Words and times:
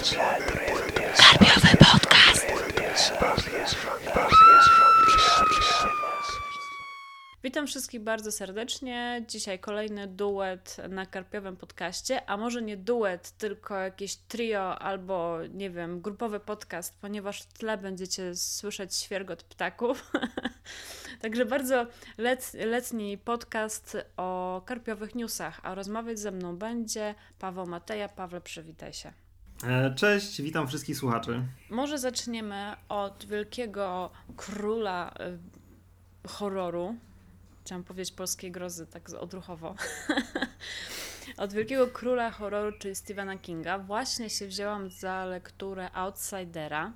Karpiowy 0.00 1.76
podcast. 1.76 2.46
Witam 7.44 7.66
wszystkich 7.66 8.00
bardzo 8.00 8.32
serdecznie. 8.32 9.24
Dzisiaj 9.28 9.58
kolejny 9.58 10.06
duet 10.06 10.76
na 10.88 11.06
Karpiowym 11.06 11.56
podcaście, 11.56 12.30
a 12.30 12.36
może 12.36 12.62
nie 12.62 12.76
duet, 12.76 13.30
tylko 13.30 13.74
jakieś 13.74 14.16
trio 14.16 14.78
albo 14.78 15.38
nie 15.54 15.70
wiem, 15.70 16.00
grupowy 16.00 16.40
podcast, 16.40 17.00
ponieważ 17.00 17.42
w 17.42 17.52
tle 17.52 17.78
będziecie 17.78 18.34
słyszeć 18.34 18.96
świergot 18.96 19.42
ptaków. 19.42 20.12
Także 21.22 21.44
bardzo 21.44 21.86
let, 22.18 22.52
letni 22.54 23.18
podcast 23.18 23.96
o 24.16 24.62
karpiowych 24.66 25.14
newsach, 25.14 25.60
a 25.62 25.74
rozmawiać 25.74 26.18
ze 26.18 26.30
mną 26.30 26.56
będzie 26.56 27.14
Paweł 27.38 27.66
Mateja. 27.66 28.08
Pawle, 28.08 28.40
przywitaj 28.40 28.92
się. 28.92 29.12
E, 29.64 29.94
cześć, 29.94 30.42
witam 30.42 30.68
wszystkich 30.68 30.96
słuchaczy. 30.96 31.42
Może 31.70 31.98
zaczniemy 31.98 32.76
od 32.88 33.26
wielkiego 33.26 34.10
króla 34.36 35.14
y, 36.24 36.28
horroru. 36.28 36.96
Chciałam 37.64 37.84
powiedzieć 37.84 38.14
polskiej 38.14 38.52
grozy, 38.52 38.86
tak 38.86 39.10
odruchowo. 39.20 39.74
od 41.36 41.52
wielkiego 41.52 41.86
króla 41.86 42.30
horroru, 42.30 42.78
czyli 42.78 42.94
Stephena 42.94 43.38
Kinga. 43.38 43.78
Właśnie 43.78 44.30
się 44.30 44.46
wzięłam 44.46 44.90
za 44.90 45.24
lekturę 45.24 45.90
Outsidera. 45.92 46.92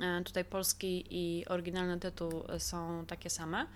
E, 0.00 0.24
tutaj 0.24 0.44
polski 0.44 1.04
i 1.10 1.46
oryginalny 1.48 2.00
tytuł 2.00 2.42
są 2.58 3.06
takie 3.06 3.30
same. 3.30 3.66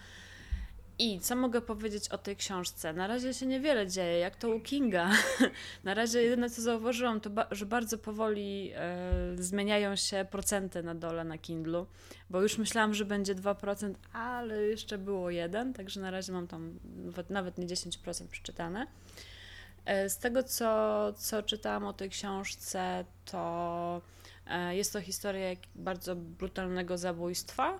I 0.98 1.20
co 1.20 1.36
mogę 1.36 1.60
powiedzieć 1.60 2.08
o 2.08 2.18
tej 2.18 2.36
książce? 2.36 2.92
Na 2.92 3.06
razie 3.06 3.34
się 3.34 3.46
niewiele 3.46 3.86
dzieje, 3.86 4.18
jak 4.18 4.36
to 4.36 4.50
u 4.50 4.60
Kinga. 4.60 5.10
na 5.84 5.94
razie 5.94 6.22
jedyne 6.22 6.50
co 6.50 6.62
zauważyłam, 6.62 7.20
to 7.20 7.30
ba 7.30 7.46
że 7.50 7.66
bardzo 7.66 7.98
powoli 7.98 8.72
e, 8.74 9.10
zmieniają 9.36 9.96
się 9.96 10.26
procenty 10.30 10.82
na 10.82 10.94
dole 10.94 11.24
na 11.24 11.38
Kindlu, 11.38 11.86
bo 12.30 12.42
już 12.42 12.58
myślałam, 12.58 12.94
że 12.94 13.04
będzie 13.04 13.34
2%, 13.34 13.94
ale 14.12 14.62
jeszcze 14.62 14.98
było 14.98 15.30
1, 15.30 15.72
także 15.72 16.00
na 16.00 16.10
razie 16.10 16.32
mam 16.32 16.46
tam 16.46 16.78
nawet, 16.96 17.30
nawet 17.30 17.58
nie 17.58 17.66
10% 17.66 18.26
przeczytane. 18.26 18.86
E, 19.84 20.08
z 20.08 20.18
tego, 20.18 20.42
co, 20.42 21.12
co 21.16 21.42
czytałam 21.42 21.84
o 21.84 21.92
tej 21.92 22.10
książce, 22.10 23.04
to 23.24 24.02
e, 24.46 24.76
jest 24.76 24.92
to 24.92 25.00
historia 25.00 25.56
bardzo 25.74 26.16
brutalnego 26.16 26.98
zabójstwa 26.98 27.78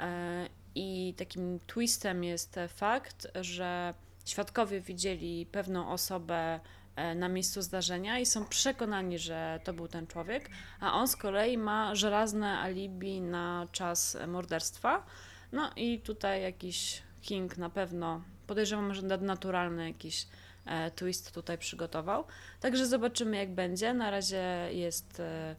e, 0.00 0.59
i 0.74 1.14
takim 1.16 1.60
twistem 1.66 2.24
jest 2.24 2.56
fakt, 2.68 3.26
że 3.40 3.94
świadkowie 4.24 4.80
widzieli 4.80 5.46
pewną 5.46 5.90
osobę 5.92 6.60
e, 6.96 7.14
na 7.14 7.28
miejscu 7.28 7.62
zdarzenia 7.62 8.18
i 8.18 8.26
są 8.26 8.44
przekonani, 8.44 9.18
że 9.18 9.60
to 9.64 9.72
był 9.72 9.88
ten 9.88 10.06
człowiek, 10.06 10.50
a 10.80 10.92
on 10.92 11.08
z 11.08 11.16
kolei 11.16 11.58
ma 11.58 11.94
żelazne 11.94 12.58
alibi 12.58 13.20
na 13.20 13.66
czas 13.72 14.16
morderstwa. 14.28 15.06
No 15.52 15.70
i 15.76 16.00
tutaj 16.00 16.42
jakiś 16.42 17.02
King 17.22 17.58
na 17.58 17.70
pewno, 17.70 18.22
podejrzewam, 18.46 18.94
że 18.94 19.02
nadnaturalny 19.02 19.88
jakiś 19.88 20.26
e, 20.66 20.90
twist 20.90 21.34
tutaj 21.34 21.58
przygotował. 21.58 22.24
Także 22.60 22.86
zobaczymy 22.86 23.36
jak 23.36 23.54
będzie. 23.54 23.94
Na 23.94 24.10
razie 24.10 24.68
jest 24.70 25.20
e, 25.20 25.56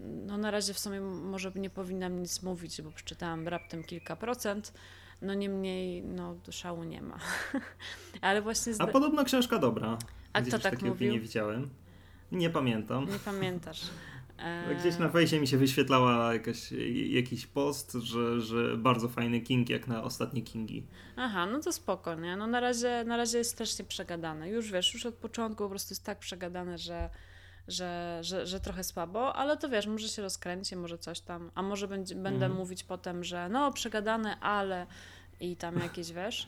no 0.00 0.38
na 0.38 0.50
razie 0.50 0.74
w 0.74 0.78
sumie 0.78 1.00
może 1.00 1.52
nie 1.54 1.70
powinnam 1.70 2.20
nic 2.20 2.42
mówić, 2.42 2.82
bo 2.82 2.90
przeczytałam 2.90 3.48
raptem 3.48 3.84
kilka 3.84 4.16
procent. 4.16 4.72
No 5.22 5.34
niemniej, 5.34 6.02
no 6.02 6.36
szału 6.50 6.84
nie 6.84 7.02
ma. 7.02 7.18
Ale 8.20 8.42
właśnie... 8.42 8.74
Zda... 8.74 8.84
A 8.84 8.86
podobno 8.86 9.24
książka 9.24 9.58
dobra. 9.58 9.98
A 10.32 10.42
kto 10.42 10.58
tak 10.58 10.82
mówił? 10.82 11.12
Nie 11.12 11.20
widziałem. 11.20 11.70
Nie 12.32 12.50
pamiętam. 12.50 13.06
Nie 13.10 13.18
pamiętasz. 13.18 13.82
Gdzieś 14.80 14.98
na 14.98 15.08
fejsie 15.08 15.40
mi 15.40 15.46
się 15.46 15.56
wyświetlała 15.56 16.32
jakaś, 16.34 16.72
jakiś 17.08 17.46
post, 17.46 17.92
że, 17.92 18.40
że 18.40 18.76
bardzo 18.76 19.08
fajny 19.08 19.40
King 19.40 19.70
jak 19.70 19.88
na 19.88 20.02
ostatnie 20.02 20.42
Kingi. 20.42 20.86
Aha, 21.16 21.46
no 21.46 21.60
to 21.60 21.72
spoko, 21.72 22.14
nie? 22.14 22.36
No 22.36 22.46
na 22.46 22.60
razie, 22.60 23.04
na 23.06 23.16
razie 23.16 23.38
jest 23.38 23.50
strasznie 23.50 23.84
przegadane. 23.84 24.50
Już 24.50 24.72
wiesz, 24.72 24.94
już 24.94 25.06
od 25.06 25.14
początku 25.14 25.64
po 25.64 25.70
prostu 25.70 25.92
jest 25.92 26.04
tak 26.04 26.18
przegadane, 26.18 26.78
że 26.78 27.10
że, 27.70 28.18
że, 28.20 28.46
że 28.46 28.60
trochę 28.60 28.84
słabo, 28.84 29.34
ale 29.36 29.56
to 29.56 29.68
wiesz, 29.68 29.86
może 29.86 30.08
się 30.08 30.22
rozkręci, 30.22 30.76
może 30.76 30.98
coś 30.98 31.20
tam, 31.20 31.50
a 31.54 31.62
może 31.62 31.88
będzie, 31.88 32.14
będę 32.14 32.46
mhm. 32.46 32.52
mówić 32.52 32.84
potem, 32.84 33.24
że 33.24 33.48
no 33.48 33.72
przegadane, 33.72 34.40
ale 34.40 34.86
i 35.40 35.56
tam 35.56 35.78
jakieś, 35.78 36.12
wiesz. 36.12 36.46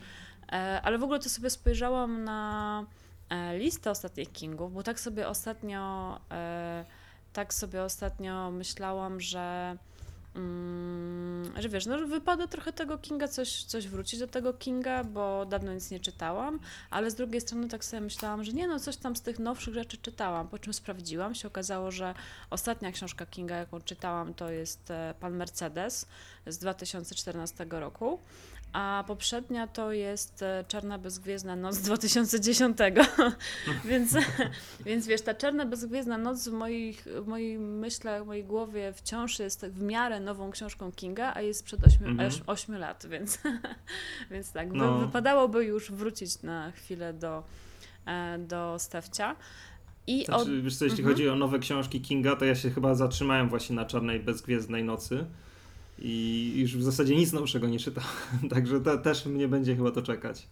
E, 0.52 0.80
ale 0.82 0.98
w 0.98 1.02
ogóle 1.02 1.18
to 1.18 1.28
sobie 1.28 1.50
spojrzałam 1.50 2.24
na 2.24 2.86
e, 3.30 3.58
listę 3.58 3.90
ostatnich 3.90 4.32
Kingów, 4.32 4.74
bo 4.74 4.82
tak 4.82 5.00
sobie 5.00 5.28
ostatnio 5.28 6.20
e, 6.30 6.84
tak 7.32 7.54
sobie 7.54 7.82
ostatnio 7.82 8.50
myślałam, 8.50 9.20
że 9.20 9.76
Mm, 9.76 9.78
że 11.58 11.68
wiesz, 11.68 11.86
no 11.86 12.06
wypada 12.06 12.46
trochę 12.46 12.72
tego 12.72 12.98
Kinga 12.98 13.28
coś, 13.28 13.64
coś 13.64 13.88
wrócić 13.88 14.20
do 14.20 14.26
tego 14.26 14.54
Kinga, 14.54 15.04
bo 15.04 15.46
dawno 15.46 15.74
nic 15.74 15.90
nie 15.90 16.00
czytałam, 16.00 16.60
ale 16.90 17.10
z 17.10 17.14
drugiej 17.14 17.40
strony 17.40 17.68
tak 17.68 17.84
sobie 17.84 18.00
myślałam, 18.00 18.44
że 18.44 18.52
nie 18.52 18.68
no, 18.68 18.80
coś 18.80 18.96
tam 18.96 19.16
z 19.16 19.20
tych 19.20 19.38
nowszych 19.38 19.74
rzeczy 19.74 19.96
czytałam, 19.96 20.48
po 20.48 20.58
czym 20.58 20.72
sprawdziłam, 20.72 21.34
się 21.34 21.48
okazało, 21.48 21.90
że 21.90 22.14
ostatnia 22.50 22.92
książka 22.92 23.26
Kinga, 23.26 23.56
jaką 23.56 23.80
czytałam, 23.80 24.34
to 24.34 24.50
jest 24.50 24.90
e, 24.90 25.14
Pan 25.20 25.36
Mercedes 25.36 26.06
z 26.46 26.58
2014 26.58 27.66
roku, 27.70 28.18
a 28.72 29.04
poprzednia 29.06 29.66
to 29.66 29.92
jest 29.92 30.42
e, 30.42 30.64
Czarna 30.68 30.98
Bezgwiezdna 30.98 31.56
Noc 31.56 31.74
z 31.82 31.82
2010. 31.82 32.78
więc, 33.84 34.16
więc 34.86 35.06
wiesz, 35.06 35.22
ta 35.22 35.34
Czarna 35.34 35.66
Bezgwiezdna 35.66 36.18
Noc 36.18 36.48
w 36.48 36.52
moich, 36.52 37.04
w 37.22 37.26
moich 37.26 37.60
myślach, 37.60 38.24
w 38.24 38.26
mojej 38.26 38.44
głowie 38.44 38.92
wciąż 38.92 39.38
jest 39.38 39.66
w 39.66 39.82
miarę 39.82 40.20
nową 40.20 40.50
książką 40.50 40.92
Kinga, 40.92 41.32
a 41.34 41.40
jest 41.40 41.60
sprzed 41.60 41.86
8, 41.86 42.06
mhm. 42.06 42.30
8 42.46 42.76
lat, 42.76 43.06
więc, 43.10 43.38
więc 44.30 44.52
tak, 44.52 44.72
no. 44.72 44.98
wypadałoby 44.98 45.64
już 45.64 45.92
wrócić 45.92 46.42
na 46.42 46.70
chwilę 46.72 47.12
do, 47.12 47.42
e, 48.06 48.38
do 48.38 48.76
Stefcia. 48.78 49.36
I 50.06 50.24
znaczy, 50.24 50.42
od... 50.42 50.62
wiesz 50.62 50.76
co, 50.76 50.84
jeśli 50.84 51.00
mhm. 51.00 51.14
chodzi 51.14 51.28
o 51.28 51.36
nowe 51.36 51.58
książki 51.58 52.00
Kinga, 52.00 52.36
to 52.36 52.44
ja 52.44 52.54
się 52.54 52.70
chyba 52.70 52.94
zatrzymałem 52.94 53.48
właśnie 53.48 53.76
na 53.76 53.84
Czarnej 53.84 54.20
Bezgwiezdnej 54.20 54.84
Nocy 54.84 55.26
i 56.04 56.52
już 56.56 56.76
w 56.76 56.82
zasadzie 56.82 57.16
nic 57.16 57.32
nowszego 57.32 57.68
nie 57.68 57.78
czytam, 57.78 58.04
także 58.54 58.80
te, 58.80 58.98
też 58.98 59.26
mnie 59.26 59.48
będzie 59.48 59.76
chyba 59.76 59.90
to 59.90 60.02
czekać. 60.02 60.48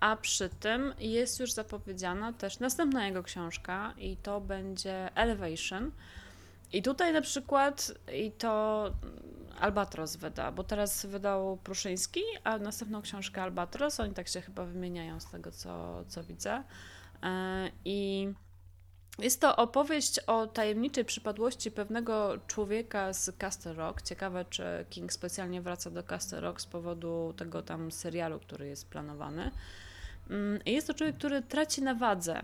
A 0.00 0.16
przy 0.16 0.48
tym 0.48 0.94
jest 0.98 1.40
już 1.40 1.52
zapowiedziana 1.52 2.32
też 2.32 2.58
następna 2.58 3.06
jego 3.06 3.22
książka 3.22 3.94
i 3.98 4.16
to 4.16 4.40
będzie 4.40 5.16
Elevation. 5.16 5.90
I 6.72 6.82
tutaj 6.82 7.12
na 7.12 7.20
przykład 7.20 7.94
i 8.14 8.30
to 8.30 8.90
Albatros 9.60 10.16
wyda, 10.16 10.52
bo 10.52 10.64
teraz 10.64 11.06
wydał 11.06 11.56
Pruszyński, 11.56 12.20
a 12.44 12.58
następną 12.58 13.02
książkę 13.02 13.42
Albatros, 13.42 14.00
oni 14.00 14.14
tak 14.14 14.28
się 14.28 14.40
chyba 14.40 14.64
wymieniają 14.64 15.20
z 15.20 15.30
tego, 15.30 15.50
co, 15.50 16.04
co 16.08 16.24
widzę. 16.24 16.62
E, 17.22 17.70
I 17.84 18.28
jest 19.18 19.40
to 19.40 19.56
opowieść 19.56 20.18
o 20.18 20.46
tajemniczej 20.46 21.04
przypadłości 21.04 21.70
pewnego 21.70 22.38
człowieka 22.46 23.12
z 23.12 23.36
Castle 23.38 23.72
Rock. 23.72 24.02
Ciekawe, 24.02 24.44
czy 24.50 24.64
King 24.90 25.12
specjalnie 25.12 25.62
wraca 25.62 25.90
do 25.90 26.02
Castle 26.02 26.40
Rock 26.40 26.60
z 26.60 26.66
powodu 26.66 27.34
tego 27.36 27.62
tam 27.62 27.92
serialu, 27.92 28.38
który 28.38 28.66
jest 28.66 28.88
planowany. 28.88 29.50
Mm, 30.30 30.60
jest 30.66 30.86
to 30.86 30.94
człowiek, 30.94 31.16
który 31.16 31.42
traci 31.42 31.82
na 31.82 31.94
wadze. 31.94 32.42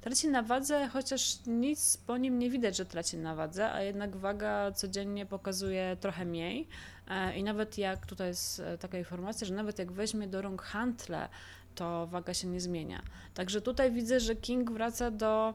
Traci 0.00 0.28
na 0.28 0.42
wadze, 0.42 0.88
chociaż 0.88 1.38
nic 1.46 1.96
po 1.96 2.16
nim 2.16 2.38
nie 2.38 2.50
widać, 2.50 2.76
że 2.76 2.86
traci 2.86 3.16
na 3.16 3.34
wadze, 3.34 3.72
a 3.72 3.82
jednak 3.82 4.16
waga 4.16 4.72
codziennie 4.72 5.26
pokazuje 5.26 5.96
trochę 6.00 6.24
mniej. 6.24 6.68
E, 7.08 7.36
I 7.36 7.42
nawet 7.42 7.78
jak 7.78 8.06
tutaj 8.06 8.28
jest 8.28 8.60
e, 8.60 8.78
taka 8.78 8.98
informacja, 8.98 9.46
że 9.46 9.54
nawet 9.54 9.78
jak 9.78 9.92
weźmie 9.92 10.28
do 10.28 10.42
rąk 10.42 10.62
hantle, 10.62 11.28
to 11.74 12.06
waga 12.06 12.34
się 12.34 12.48
nie 12.48 12.60
zmienia. 12.60 13.02
Także 13.34 13.60
tutaj 13.60 13.92
widzę, 13.92 14.20
że 14.20 14.36
King 14.36 14.70
wraca 14.70 15.10
do 15.10 15.54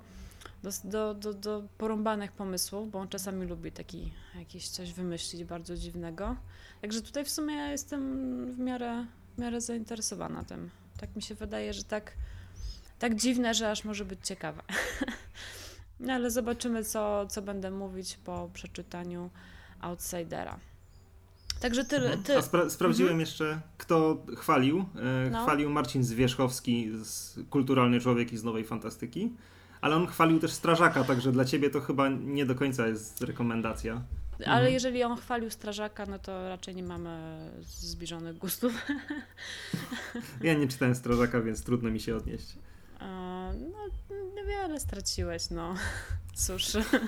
do, 0.64 0.72
do, 0.84 1.14
do, 1.14 1.34
do 1.34 1.64
porąbanych 1.78 2.32
pomysłów, 2.32 2.92
bo 2.92 3.00
on 3.00 3.08
czasami 3.08 3.48
lubi 3.48 3.72
taki 3.72 4.12
jakiś 4.40 4.70
coś 4.70 4.94
wymyślić 4.94 5.44
bardzo 5.44 5.78
dziwnego. 5.78 6.36
Także 6.82 7.02
tutaj 7.02 7.26
w 7.26 7.30
sumie 7.30 7.56
ja 7.56 7.72
jestem 7.72 8.02
w 8.52 8.60
miarę, 8.60 9.06
w 9.38 9.42
miarę 9.42 9.62
zainteresowana 9.62 10.44
tym. 10.44 10.70
Tak 11.00 11.16
mi 11.16 11.22
się 11.22 11.36
wydaje, 11.36 11.74
że 11.74 11.84
tak, 11.84 12.14
tak 13.00 13.16
dziwne, 13.16 13.54
że 13.54 13.72
aż 13.72 13.84
może 13.84 14.06
być 14.06 14.20
ciekawe. 14.24 14.64
no 16.00 16.14
ale 16.14 16.32
zobaczymy, 16.32 16.84
co, 16.84 17.28
co 17.28 17.42
będę 17.42 17.72
mówić 17.72 18.18
po 18.18 18.50
przeczytaniu 18.54 19.30
Outsidera. 19.80 20.60
Także 21.62 21.86
tyle. 21.86 22.06
Mhm. 22.06 22.24
Ty... 22.24 22.38
A 22.38 22.42
spra 22.42 22.70
sprawdziłem 22.70 23.12
mhm. 23.12 23.20
jeszcze, 23.20 23.62
kto 23.78 24.26
chwalił. 24.38 24.86
E, 25.26 25.30
no. 25.30 25.44
Chwalił 25.44 25.70
Marcin 25.70 26.04
Zwierzchowski, 26.04 26.92
z 27.04 27.40
kulturalny 27.50 28.00
człowiek 28.00 28.34
i 28.34 28.38
z 28.38 28.44
Nowej 28.44 28.64
Fantastyki 28.64 29.32
ale 29.82 29.96
on 29.96 30.08
chwalił 30.08 30.40
też 30.40 30.52
strażaka, 30.52 31.04
także 31.04 31.32
dla 31.32 31.46
ciebie 31.46 31.70
to 31.70 31.82
chyba 31.82 32.10
nie 32.10 32.46
do 32.46 32.56
końca 32.56 32.88
jest 32.88 33.22
rekomendacja. 33.22 34.02
Ale 34.46 34.56
mhm. 34.56 34.74
jeżeli 34.74 35.04
on 35.04 35.18
chwalił 35.18 35.50
strażaka, 35.50 36.06
no 36.06 36.20
to 36.20 36.50
raczej 36.50 36.76
nie 36.76 36.84
mamy 36.84 37.40
zbliżonych 37.62 38.38
gustów. 38.38 38.74
Ja 40.42 40.54
nie 40.54 40.68
czytałem 40.68 40.96
strażaka, 40.96 41.42
więc 41.42 41.64
trudno 41.64 41.90
mi 41.92 42.00
się 42.00 42.16
odnieść. 42.16 42.58
No, 43.02 43.54
niewiele 44.36 44.80
straciłeś, 44.80 45.50
no. 45.50 45.76
Cóż, 46.46 46.66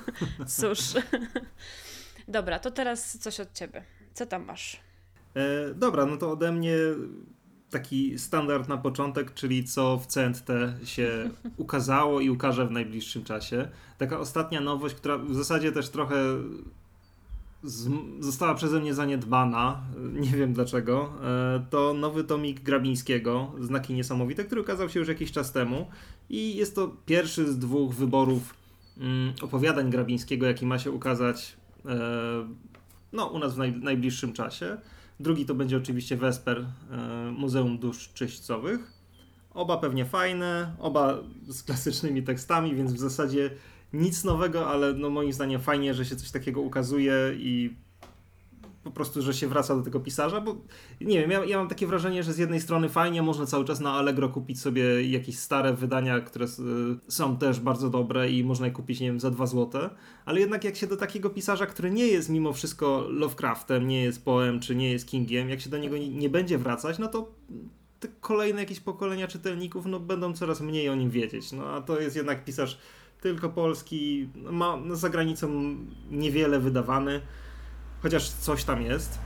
cóż. 0.57 0.79
Dobra, 2.27 2.59
to 2.59 2.71
teraz 2.71 3.17
coś 3.17 3.39
od 3.39 3.53
ciebie. 3.53 3.83
Co 4.13 4.25
tam 4.25 4.45
masz? 4.45 4.79
E, 5.35 5.73
dobra, 5.73 6.05
no 6.05 6.17
to 6.17 6.31
ode 6.31 6.51
mnie 6.51 6.75
taki 7.73 8.19
standard 8.19 8.69
na 8.69 8.77
początek, 8.77 9.33
czyli 9.33 9.63
co 9.63 9.97
w 9.97 10.07
CNT 10.07 10.47
się 10.83 11.29
ukazało 11.57 12.19
i 12.19 12.29
ukaże 12.29 12.67
w 12.67 12.71
najbliższym 12.71 13.23
czasie. 13.23 13.67
Taka 13.97 14.19
ostatnia 14.19 14.61
nowość, 14.61 14.95
która 14.95 15.17
w 15.17 15.35
zasadzie 15.35 15.71
też 15.71 15.89
trochę 15.89 16.15
z, 17.63 17.89
została 18.19 18.55
przeze 18.55 18.79
mnie 18.79 18.93
zaniedbana, 18.93 19.81
nie 20.13 20.29
wiem 20.29 20.53
dlaczego, 20.53 21.13
e, 21.23 21.65
to 21.69 21.93
nowy 21.93 22.23
tomik 22.23 22.61
Grabińskiego, 22.61 23.51
Znaki 23.59 23.93
Niesamowite, 23.93 24.43
który 24.43 24.61
ukazał 24.61 24.89
się 24.89 24.99
już 24.99 25.09
jakiś 25.09 25.31
czas 25.31 25.51
temu 25.51 25.87
i 26.29 26.55
jest 26.55 26.75
to 26.75 26.91
pierwszy 27.05 27.51
z 27.51 27.59
dwóch 27.59 27.93
wyborów 27.93 28.53
mm, 28.97 29.33
opowiadań 29.41 29.89
Grabińskiego, 29.89 30.45
jaki 30.45 30.65
ma 30.65 30.79
się 30.79 30.91
ukazać 30.91 31.55
e, 31.85 31.97
no, 33.13 33.25
u 33.25 33.39
nas 33.39 33.55
w 33.55 33.57
naj, 33.57 33.71
najbliższym 33.71 34.33
czasie. 34.33 34.77
Drugi 35.23 35.45
to 35.45 35.55
będzie 35.55 35.77
oczywiście 35.77 36.17
Wesper 36.17 36.65
e, 36.91 36.97
Muzeum 37.31 37.77
Dusz 37.77 38.09
Czyśćcowych. 38.13 38.91
Oba 39.53 39.77
pewnie 39.77 40.05
fajne, 40.05 40.75
oba 40.79 41.17
z 41.47 41.63
klasycznymi 41.63 42.23
tekstami, 42.23 42.75
więc 42.75 42.93
w 42.93 42.99
zasadzie 42.99 43.49
nic 43.93 44.23
nowego, 44.23 44.67
ale 44.67 44.93
no 44.93 45.09
moim 45.09 45.33
zdaniem 45.33 45.61
fajnie, 45.61 45.93
że 45.93 46.05
się 46.05 46.15
coś 46.15 46.31
takiego 46.31 46.61
ukazuje 46.61 47.15
i 47.37 47.75
po 48.83 48.91
prostu, 48.91 49.21
że 49.21 49.33
się 49.33 49.47
wraca 49.47 49.75
do 49.75 49.81
tego 49.81 49.99
pisarza, 49.99 50.41
bo 50.41 50.55
nie 51.01 51.19
wiem, 51.21 51.31
ja, 51.31 51.45
ja, 51.45 51.57
mam 51.57 51.67
takie 51.67 51.87
wrażenie, 51.87 52.23
że 52.23 52.33
z 52.33 52.37
jednej 52.37 52.61
strony 52.61 52.89
fajnie 52.89 53.21
można 53.21 53.45
cały 53.45 53.65
czas 53.65 53.79
na 53.79 53.91
Allegro 53.91 54.29
kupić 54.29 54.59
sobie 54.59 55.09
jakieś 55.09 55.39
stare 55.39 55.73
wydania, 55.73 56.19
które 56.21 56.45
są 57.07 57.37
też 57.37 57.59
bardzo 57.59 57.89
dobre 57.89 58.31
i 58.31 58.43
można 58.43 58.65
je 58.65 58.71
kupić, 58.71 58.99
nie 58.99 59.07
wiem, 59.07 59.19
za 59.19 59.31
2 59.31 59.45
złote, 59.45 59.89
ale 60.25 60.39
jednak 60.39 60.63
jak 60.63 60.75
się 60.75 60.87
do 60.87 60.97
takiego 60.97 61.29
pisarza, 61.29 61.65
który 61.65 61.91
nie 61.91 62.07
jest 62.07 62.29
mimo 62.29 62.53
wszystko 62.53 63.05
Lovecraftem, 63.09 63.87
nie 63.87 64.03
jest 64.03 64.25
Poem, 64.25 64.59
czy 64.59 64.75
nie 64.75 64.91
jest 64.91 65.07
Kingiem, 65.07 65.49
jak 65.49 65.61
się 65.61 65.69
do 65.69 65.77
niego 65.77 65.97
nie, 65.97 66.09
nie 66.09 66.29
będzie 66.29 66.57
wracać, 66.57 66.99
no 66.99 67.07
to 67.07 67.31
te 67.99 68.07
kolejne 68.21 68.61
jakieś 68.61 68.79
pokolenia 68.79 69.27
czytelników, 69.27 69.85
no 69.85 69.99
będą 69.99 70.33
coraz 70.33 70.61
mniej 70.61 70.89
o 70.89 70.95
nim 70.95 71.09
wiedzieć, 71.09 71.51
no 71.51 71.65
a 71.65 71.81
to 71.81 71.99
jest 71.99 72.15
jednak 72.15 72.45
pisarz 72.45 72.77
tylko 73.21 73.49
polski, 73.49 74.29
ma 74.35 74.77
za 74.91 75.09
granicą 75.09 75.75
niewiele 76.11 76.59
wydawany, 76.59 77.21
chociaż 78.03 78.29
coś 78.29 78.63
tam 78.63 78.81
jest. 78.81 79.19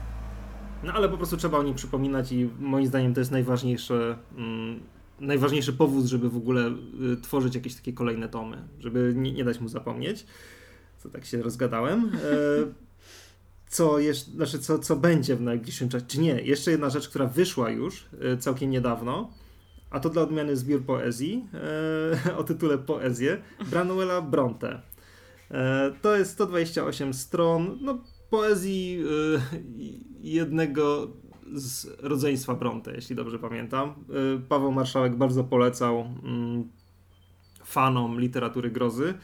No 0.82 0.92
ale 0.92 1.08
po 1.08 1.16
prostu 1.16 1.36
trzeba 1.36 1.58
o 1.58 1.62
nim 1.62 1.74
przypominać 1.74 2.32
i 2.32 2.50
moim 2.58 2.86
zdaniem 2.86 3.14
to 3.14 3.20
jest 3.20 3.30
najważniejsze, 3.30 4.18
mm, 4.36 4.80
najważniejszy 5.20 5.72
powód, 5.72 6.06
żeby 6.06 6.30
w 6.30 6.36
ogóle 6.36 6.68
y, 7.12 7.16
tworzyć 7.22 7.54
jakieś 7.54 7.74
takie 7.74 7.92
kolejne 7.92 8.28
tomy, 8.28 8.68
żeby 8.80 9.12
nie, 9.16 9.32
nie 9.32 9.44
dać 9.44 9.60
mu 9.60 9.68
zapomnieć. 9.68 10.26
Co 10.98 11.08
tak 11.08 11.24
się 11.24 11.42
rozgadałem. 11.42 12.04
E, 12.04 12.18
co, 13.76 13.98
jeszcze, 13.98 14.30
znaczy 14.30 14.58
co, 14.58 14.78
co 14.78 14.96
będzie 14.96 15.36
w 15.36 15.40
najbliższym 15.40 15.88
czasie, 15.88 16.04
czy 16.08 16.20
nie, 16.20 16.42
jeszcze 16.42 16.70
jedna 16.70 16.90
rzecz, 16.90 17.08
która 17.08 17.26
wyszła 17.26 17.70
już 17.70 18.08
y, 18.34 18.36
całkiem 18.36 18.70
niedawno, 18.70 19.30
a 19.90 20.00
to 20.00 20.10
dla 20.10 20.22
odmiany 20.22 20.56
zbiór 20.56 20.84
poezji 20.84 21.48
e, 22.26 22.36
o 22.40 22.44
tytule 22.44 22.78
Poezje 22.78 23.42
Branuela 23.70 24.22
Bronte. 24.22 24.82
E, 25.50 25.92
to 26.02 26.16
jest 26.16 26.30
128 26.30 27.14
stron 27.14 27.78
no, 27.80 27.98
poezji 28.30 29.02
e, 29.02 29.58
jednego 30.20 31.08
z 31.54 32.00
rodzeństwa 32.00 32.54
Bronte, 32.54 32.94
jeśli 32.94 33.16
dobrze 33.16 33.38
pamiętam. 33.38 33.88
E, 33.88 33.94
Paweł 34.48 34.72
Marszałek 34.72 35.16
bardzo 35.16 35.44
polecał 35.44 36.00
mm, 36.00 36.68
fanom 37.64 38.20
literatury 38.20 38.70
grozy. 38.70 39.14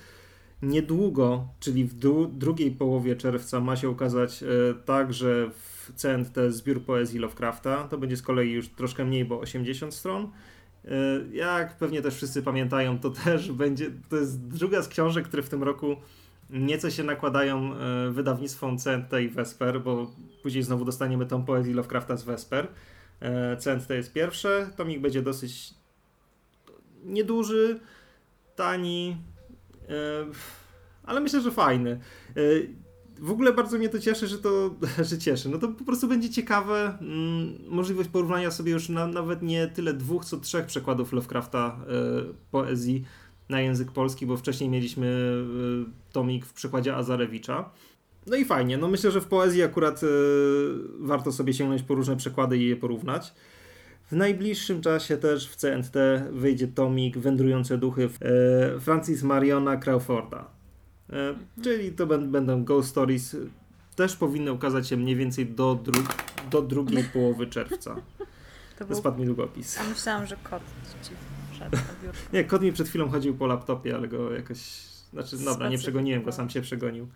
Niedługo, 0.63 1.49
czyli 1.61 1.85
w 1.85 1.95
drugiej 2.29 2.71
połowie 2.71 3.17
czerwca, 3.17 3.61
ma 3.61 3.77
się 3.77 3.91
ukazać 3.91 4.43
e, 4.43 4.47
także 4.85 5.51
w 5.55 5.93
CNT 5.95 6.37
zbiór 6.49 6.85
poezji 6.85 7.19
Lovecrafta. 7.19 7.89
To 7.89 7.99
będzie 7.99 8.17
z 8.17 8.23
kolei 8.23 8.51
już 8.51 8.69
troszkę 8.69 9.05
mniej, 9.05 9.25
bo 9.25 9.41
80 9.41 9.95
stron. 9.95 10.31
Jak 11.33 11.77
pewnie 11.77 12.03
też 12.03 12.15
wszyscy 12.15 12.43
pamiętają, 12.43 12.99
to 12.99 13.11
też 13.11 13.53
będzie, 13.53 13.91
to 14.09 14.17
jest 14.17 14.47
druga 14.47 14.83
z 14.83 14.89
książek, 14.89 15.29
które 15.29 15.43
w 15.43 15.49
tym 15.49 15.63
roku 15.63 15.97
nieco 16.51 16.91
się 16.91 17.05
nakładają 17.05 17.75
e, 17.75 18.11
wydawnictwom 18.11 18.79
CNT 18.79 19.13
i 19.23 19.29
Vesper, 19.29 19.83
bo 19.83 20.11
później 20.43 20.63
znowu 20.63 20.85
dostaniemy 20.85 21.27
tą 21.27 21.45
poezję 21.45 21.75
Lovecrafta 21.75 22.17
z 22.17 22.25
Vesper. 22.25 22.69
E, 23.21 23.57
CNT 23.57 23.91
jest 23.91 24.13
pierwsze, 24.13 24.71
tomik 24.77 25.01
będzie 25.01 25.23
dosyć 25.23 25.75
nieduży, 27.05 27.81
tani, 28.57 29.17
ale 31.03 31.21
myślę, 31.21 31.41
że 31.41 31.51
fajny 31.51 32.01
w 33.19 33.31
ogóle 33.31 33.53
bardzo 33.53 33.79
mnie 33.79 33.89
to 33.89 33.99
cieszy, 33.99 34.27
że 34.27 34.39
to 34.39 34.75
że 35.11 35.19
cieszy. 35.19 35.49
No 35.49 35.59
to 35.59 35.69
po 35.69 35.85
prostu 35.85 36.09
będzie 36.09 36.31
ciekawe 36.31 36.99
mm, 37.01 37.59
możliwość 37.69 38.09
porównania 38.09 38.51
sobie 38.51 38.73
już 38.73 38.89
na, 38.89 39.07
nawet 39.07 39.43
nie 39.43 39.67
tyle 39.67 39.95
dwóch, 39.95 40.25
co 40.25 40.41
trzech 40.41 40.67
przekładów 40.67 41.13
Lovecrafta 41.13 41.77
poezji 42.51 43.05
na 43.49 43.61
język 43.61 43.93
polski, 43.93 44.27
bo 44.27 44.37
wcześniej 44.37 44.71
mieliśmy 44.71 45.33
tomik 46.15 46.47
w 46.47 46.53
przekładzie 46.53 46.97
Azarewicza. 46.97 47.71
No 48.27 48.37
i 48.37 48.45
fajnie, 48.45 48.79
no 48.79 48.89
myślę, 48.89 49.11
że 49.11 49.21
w 49.21 49.27
poezji 49.27 49.63
akurat 49.63 50.03
y, 50.03 50.07
warto 50.99 51.33
sobie 51.33 51.55
sięgnąć 51.55 51.83
po 51.83 51.95
różne 51.95 52.17
przekłady 52.17 52.59
i 52.59 52.69
je 52.69 52.77
porównać. 52.77 53.35
W 54.11 54.17
najbliższym 54.17 54.81
czasie 54.81 55.17
też 55.17 55.49
w 55.49 55.57
CNT 55.57 55.97
wyjdzie 56.31 56.69
tomik 56.69 57.19
Wędrujące 57.19 57.79
duchy 57.79 58.09
Francis 58.81 59.23
Mariona 59.23 59.77
Crawforda. 59.77 60.45
Mhm. 61.09 61.47
Czyli 61.63 61.93
to 61.93 62.07
będą 62.07 62.65
Ghost 62.65 62.89
Stories. 62.89 63.37
Też 63.97 64.17
powinny 64.17 64.53
ukazać 64.53 64.89
się 64.89 64.97
mniej 64.97 65.17
więcej 65.17 65.47
do, 65.47 65.75
dru 65.75 66.03
do 66.51 66.63
drugiej 66.63 67.05
połowy 67.13 67.47
czerwca. 67.47 67.97
To 68.79 68.85
był... 68.85 68.97
Spadł 68.97 69.21
mi 69.21 69.27
długopis. 69.27 69.79
A 69.81 69.85
myślałam, 69.85 70.27
że 70.27 70.37
kot 70.37 70.63
ci 71.03 71.11
wszedł 71.53 71.77
Nie, 72.33 72.45
kot 72.45 72.63
mi 72.63 72.73
przed 72.73 72.89
chwilą 72.89 73.09
chodził 73.09 73.35
po 73.35 73.47
laptopie, 73.47 73.95
ale 73.95 74.09
go 74.09 74.33
jakoś... 74.33 74.94
Znaczy, 75.15 75.45
dobra, 75.45 75.69
nie 75.69 75.79
przegoniłem 75.79 76.23
go, 76.23 76.33
sam 76.33 76.51
się 76.51 76.61
przegonił. 76.61 77.09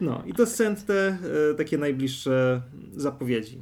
No 0.00 0.22
i 0.26 0.34
to 0.34 0.46
są 0.46 0.76
te 0.76 1.18
takie 1.56 1.78
najbliższe 1.78 2.62
zapowiedzi. 2.96 3.60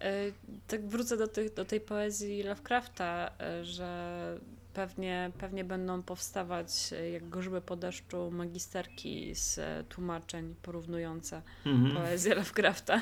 E, 0.00 0.32
tak 0.68 0.88
wrócę 0.88 1.16
do, 1.16 1.28
tych, 1.28 1.54
do 1.54 1.64
tej 1.64 1.80
poezji 1.80 2.42
Lovecrafta, 2.42 3.30
e, 3.40 3.64
że 3.64 4.38
pewnie, 4.74 5.30
pewnie 5.38 5.64
będą 5.64 6.02
powstawać 6.02 6.92
e, 6.92 7.10
jak 7.10 7.28
gorzyby 7.28 7.60
po 7.60 7.76
deszczu 7.76 8.30
magisterki 8.30 9.34
z 9.34 9.58
e, 9.58 9.84
tłumaczeń 9.88 10.54
porównujące 10.62 11.42
mhm. 11.66 11.96
poezję 11.96 12.34
Lovecrafta. 12.34 13.00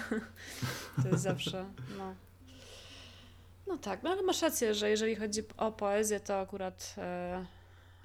to 1.02 1.08
jest 1.08 1.22
zawsze, 1.22 1.64
no. 1.98 2.14
No 3.66 3.78
tak, 3.78 4.02
no 4.02 4.10
ale 4.10 4.22
masz 4.22 4.42
rację, 4.42 4.74
że 4.74 4.90
jeżeli 4.90 5.16
chodzi 5.16 5.42
o 5.56 5.72
poezję, 5.72 6.20
to 6.20 6.40
akurat, 6.40 6.94
e, 6.98 7.46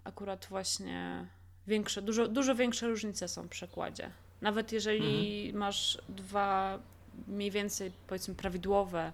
akurat 0.04 0.46
właśnie 0.50 1.28
większe, 1.68 2.02
dużo, 2.02 2.28
dużo 2.28 2.56
większe 2.56 2.88
różnice 2.88 3.28
są 3.28 3.44
w 3.44 3.50
przekładzie. 3.50 4.12
Nawet 4.42 4.72
jeżeli 4.72 5.40
mhm. 5.46 5.58
masz 5.58 5.98
dwa 6.10 6.80
mniej 7.28 7.52
więcej 7.52 7.92
powiedzmy 8.08 8.36
prawidłowe 8.36 9.12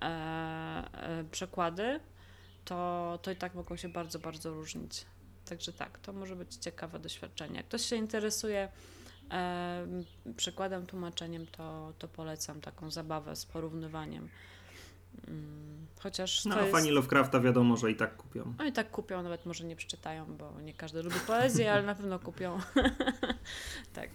e, 0.00 0.04
e, 0.04 1.24
przekłady, 1.30 2.00
to, 2.64 3.18
to 3.22 3.30
i 3.30 3.36
tak 3.36 3.54
mogą 3.54 3.76
się 3.76 3.88
bardzo, 3.88 4.18
bardzo 4.18 4.54
różnić. 4.54 5.04
Także 5.44 5.72
tak, 5.72 5.98
to 5.98 6.12
może 6.12 6.36
być 6.36 6.54
ciekawe 6.54 6.98
doświadczenie. 6.98 7.56
Jak 7.56 7.66
ktoś 7.66 7.82
się 7.82 7.96
interesuje 7.96 8.68
e, 9.30 9.86
przykładem, 10.36 10.86
tłumaczeniem, 10.86 11.46
to, 11.46 11.92
to 11.98 12.08
polecam 12.08 12.60
taką 12.60 12.90
zabawę 12.90 13.36
z 13.36 13.46
porównywaniem. 13.46 14.28
Mm, 15.28 15.86
chociaż. 16.00 16.44
No, 16.44 16.56
a 16.56 16.60
jest... 16.60 16.72
fani 16.72 16.90
Lovecrafta 16.90 17.40
wiadomo, 17.40 17.76
że 17.76 17.90
i 17.90 17.96
tak 17.96 18.16
kupią. 18.16 18.54
No 18.58 18.64
i 18.64 18.72
tak 18.72 18.90
kupią, 18.90 19.22
nawet 19.22 19.46
może 19.46 19.64
nie 19.64 19.76
przeczytają, 19.76 20.36
bo 20.36 20.60
nie 20.60 20.74
każdy 20.74 21.02
lubi 21.02 21.20
poezję, 21.26 21.72
ale 21.72 21.82
na 21.82 21.94
pewno 21.94 22.18
kupią. 22.18 22.58
tak. 23.94 24.10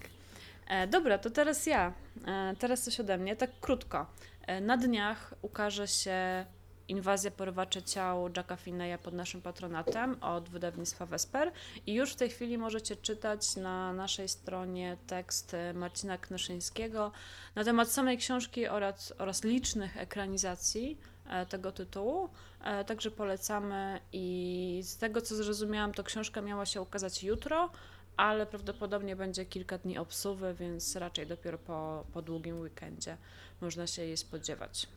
E, 0.68 0.88
dobra, 0.88 1.18
to 1.18 1.30
teraz 1.30 1.66
ja. 1.66 1.94
E, 2.28 2.56
teraz 2.60 2.82
coś 2.84 3.00
ode 3.00 3.18
mnie, 3.18 3.36
tak 3.36 3.60
krótko. 3.60 4.06
E, 4.48 4.62
na 4.62 4.78
dniach 4.78 5.34
ukaże 5.42 5.88
się 5.88 6.46
Inwazja 6.88 7.32
porywaczy 7.32 7.84
ciał 7.84 8.30
Jacka 8.38 8.56
Finneya 8.56 8.98
pod 9.04 9.14
naszym 9.14 9.42
patronatem 9.42 10.18
od 10.24 10.50
wydawnictwa 10.50 11.06
Vesper 11.06 11.52
i 11.88 11.94
już 11.94 12.14
w 12.14 12.16
tej 12.16 12.30
chwili 12.30 12.58
możecie 12.58 12.96
czytać 12.96 13.56
na 13.56 13.94
naszej 13.94 14.30
stronie 14.30 14.98
tekst 15.08 15.56
Marcina 15.74 16.18
Knyszyńskiego 16.18 17.12
na 17.56 17.64
temat 17.64 17.92
samej 17.92 18.18
książki 18.18 18.68
oraz, 18.68 19.14
oraz 19.18 19.44
licznych 19.44 19.98
ekranizacji 19.98 20.98
e, 21.30 21.46
tego 21.46 21.72
tytułu. 21.72 22.30
E, 22.64 22.86
także 22.86 23.12
polecamy 23.12 24.00
i 24.14 24.80
z 24.84 24.98
tego 24.98 25.22
co 25.22 25.36
zrozumiałam, 25.36 25.94
to 25.94 26.04
książka 26.04 26.42
miała 26.42 26.66
się 26.66 26.82
ukazać 26.82 27.24
jutro, 27.24 27.70
ale 28.18 28.46
prawdopodobnie 28.46 29.16
będzie 29.16 29.46
kilka 29.46 29.78
dni 29.78 29.98
obsuwy, 29.98 30.54
więc 30.54 30.96
raczej 30.96 31.28
dopiero 31.28 31.58
po, 31.58 32.06
po 32.14 32.22
długim 32.22 32.60
weekendzie 32.60 33.18
można 33.62 33.88
się 33.88 34.02
jej 34.02 34.18
spodziewać. 34.18 34.88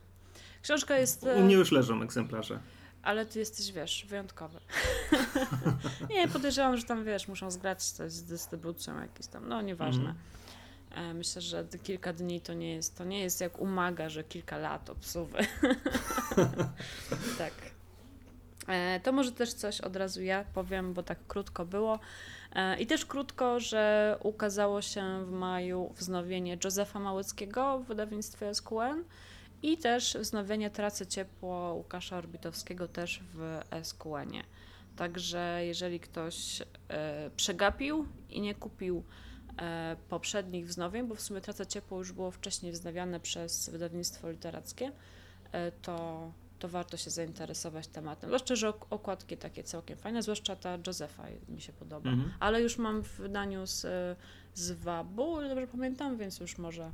Książka 0.68 0.96
jest... 0.96 1.26
U 1.36 1.40
mnie 1.40 1.54
już 1.54 1.72
leżą 1.72 2.02
egzemplarze. 2.02 2.58
Ale 3.02 3.26
ty 3.26 3.38
jesteś, 3.38 3.72
wiesz, 3.72 4.06
wyjątkowy. 4.08 4.58
nie, 6.10 6.28
podejrzewam, 6.28 6.76
że 6.76 6.82
tam 6.84 7.04
wiesz, 7.04 7.28
muszą 7.28 7.50
zgrać 7.50 7.82
coś 7.84 8.12
z 8.12 8.22
dystrybucją 8.22 9.00
jakieś 9.00 9.26
tam, 9.26 9.48
no 9.48 9.62
nieważne. 9.62 10.14
E, 10.90 11.14
Myślę, 11.14 11.42
że 11.42 11.64
kilka 11.82 12.12
dni 12.12 12.40
to 12.40 12.54
nie 12.54 12.74
jest, 12.74 12.98
to 12.98 13.04
nie 13.04 13.20
jest 13.20 13.40
jak 13.40 13.58
umaga, 13.58 14.08
że 14.08 14.24
kilka 14.24 14.58
lat 14.58 14.90
obsuwy. 14.90 15.38
tak. 17.38 17.52
E, 18.66 19.00
To 19.00 19.12
może 19.12 19.32
też 19.32 19.52
coś 19.52 19.80
od 19.80 19.96
razu 19.96 20.22
ja 20.22 20.44
powiem, 20.54 20.94
bo 20.94 21.02
tak 21.02 21.18
krótko 21.28 21.64
było. 21.66 21.98
E, 22.54 22.80
I 22.80 22.86
też 22.86 23.06
krótko, 23.06 23.60
że 23.60 24.16
ukazało 24.22 24.82
się 24.82 25.24
w 25.26 25.30
maju 25.30 25.92
wznowienie 25.96 26.58
Józefa 26.64 27.00
Małyckiego 27.00 27.78
w 27.78 27.84
wydawnictwie 27.86 28.54
SQN 28.54 29.04
i 29.62 29.78
też 29.78 30.16
wznowienie 30.20 30.70
Tracę 30.70 31.06
Ciepło 31.06 31.74
Łukasza 31.74 32.16
Orbitowskiego 32.16 32.88
też 32.88 33.20
w 33.34 33.60
SQN-ie. 33.82 34.44
Także 34.96 35.60
jeżeli 35.64 36.00
ktoś 36.00 36.62
e, 36.88 37.30
przegapił 37.36 38.06
i 38.30 38.40
nie 38.40 38.54
kupił 38.54 39.04
e, 39.58 39.96
poprzednich 40.08 40.66
wznowień, 40.66 41.06
bo 41.06 41.14
w 41.14 41.20
sumie 41.20 41.40
Tracę 41.40 41.66
Ciepło 41.66 41.98
już 41.98 42.12
było 42.12 42.30
wcześniej 42.30 42.72
wznawiane 42.72 43.20
przez 43.20 43.68
wydawnictwo 43.70 44.30
literackie, 44.30 44.92
e, 45.52 45.72
to, 45.72 46.32
to 46.58 46.68
warto 46.68 46.96
się 46.96 47.10
zainteresować 47.10 47.86
tematem. 47.86 48.30
Zwłaszcza, 48.30 48.56
że 48.56 48.68
ok- 48.68 48.86
okładki 48.90 49.36
takie 49.36 49.64
całkiem 49.64 49.98
fajne, 49.98 50.22
zwłaszcza 50.22 50.56
ta 50.56 50.78
Józefa 50.86 51.24
mi 51.48 51.60
się 51.60 51.72
podoba. 51.72 52.10
Mhm. 52.10 52.32
Ale 52.40 52.62
już 52.62 52.78
mam 52.78 53.02
w 53.02 53.12
wydaniu 53.12 53.66
z, 53.66 53.86
z 54.54 54.70
Wabu, 54.72 55.40
dobrze 55.40 55.66
pamiętam, 55.66 56.16
więc 56.18 56.40
już 56.40 56.58
może, 56.58 56.90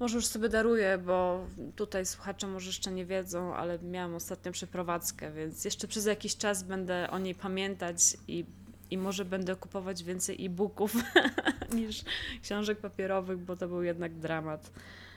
może 0.00 0.16
już 0.16 0.26
sobie 0.26 0.48
daruję, 0.48 0.98
bo 1.06 1.46
tutaj 1.76 2.06
słuchacze 2.06 2.46
może 2.46 2.66
jeszcze 2.66 2.92
nie 2.92 3.06
wiedzą, 3.06 3.54
ale 3.54 3.78
miałam 3.78 4.14
ostatnio 4.14 4.52
przeprowadzkę, 4.52 5.32
więc 5.32 5.64
jeszcze 5.64 5.88
przez 5.88 6.06
jakiś 6.06 6.36
czas 6.36 6.62
będę 6.62 7.10
o 7.10 7.18
niej 7.18 7.34
pamiętać 7.34 7.98
i, 8.28 8.44
i 8.90 8.98
może 8.98 9.24
będę 9.24 9.56
kupować 9.56 10.04
więcej 10.04 10.46
e-booków 10.46 10.94
niż 11.76 12.04
książek 12.42 12.78
papierowych, 12.80 13.38
bo 13.38 13.56
to 13.56 13.68
był 13.68 13.82
jednak 13.82 14.14
dramat, 14.14 14.70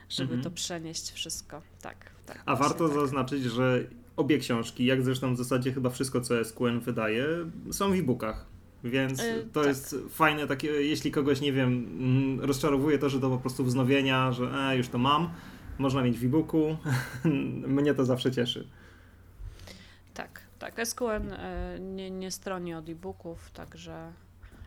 żeby 0.10 0.34
Mhm. 0.34 0.44
to 0.44 0.52
przenieść 0.52 1.12
wszystko. 1.12 1.62
Tak, 1.82 1.98
tak. 2.26 2.44
A 2.46 2.56
warto 2.56 2.88
tak. 2.90 2.98
zaznaczyć, 2.98 3.44
że 3.44 3.84
obie 4.18 4.38
książki, 4.38 4.86
jak 4.86 5.04
zresztą 5.04 5.34
w 5.36 5.38
zasadzie 5.38 5.74
chyba 5.74 5.90
wszystko, 5.90 6.22
co 6.22 6.46
SQN 6.46 6.80
wydaje, 6.80 7.26
są 7.72 7.92
w 7.92 7.94
e-bookach. 7.94 8.46
Więc 8.84 9.20
Y, 9.20 9.48
to 9.54 9.60
tak. 9.60 9.68
jest 9.68 9.96
fajne 10.10 10.48
takie, 10.48 10.68
jeśli 10.68 11.12
kogoś, 11.12 11.42
nie 11.42 11.54
wiem, 11.54 11.68
mm, 12.00 12.40
rozczarowuje 12.46 12.98
to, 13.00 13.10
że 13.10 13.20
to 13.20 13.30
po 13.30 13.38
prostu 13.38 13.64
wznowienia, 13.64 14.32
że 14.32 14.44
e, 14.72 14.78
już 14.78 14.88
to 14.90 14.98
mam, 14.98 15.30
można 15.78 16.02
mieć 16.04 16.20
w 16.20 16.26
e-booku. 16.26 16.78
Mnie 17.78 17.94
to 17.94 18.06
zawsze 18.06 18.32
cieszy. 18.32 18.68
Tak, 20.14 20.42
tak. 20.60 20.88
SQN 20.88 21.32
e, 21.32 21.78
nie, 21.80 22.12
nie 22.12 22.32
stroni 22.32 22.74
od 22.74 22.90
e-booków, 22.90 23.52
także. 23.52 24.12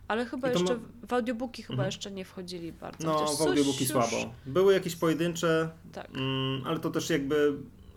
Ale 0.08 0.26
chyba 0.26 0.48
jeszcze 0.50 0.74
mo- 0.74 0.80
w 1.08 1.12
audiobooki 1.12 1.62
chyba 1.62 1.72
Mhm. 1.74 1.86
jeszcze 1.88 2.10
nie 2.10 2.24
wchodzili 2.24 2.72
bardzo. 2.72 3.06
No, 3.08 3.14
chociaż 3.14 3.38
w 3.38 3.40
audiobooki 3.48 3.78
coś 3.78 3.88
słabo. 3.88 4.16
już- 4.16 4.52
Były 4.54 4.72
jakieś 4.72 4.96
pojedyncze, 4.96 5.70
Tak. 5.92 6.08
mm, 6.14 6.62
ale 6.66 6.80
to 6.80 6.90
też 6.90 7.10
jakby 7.10 7.52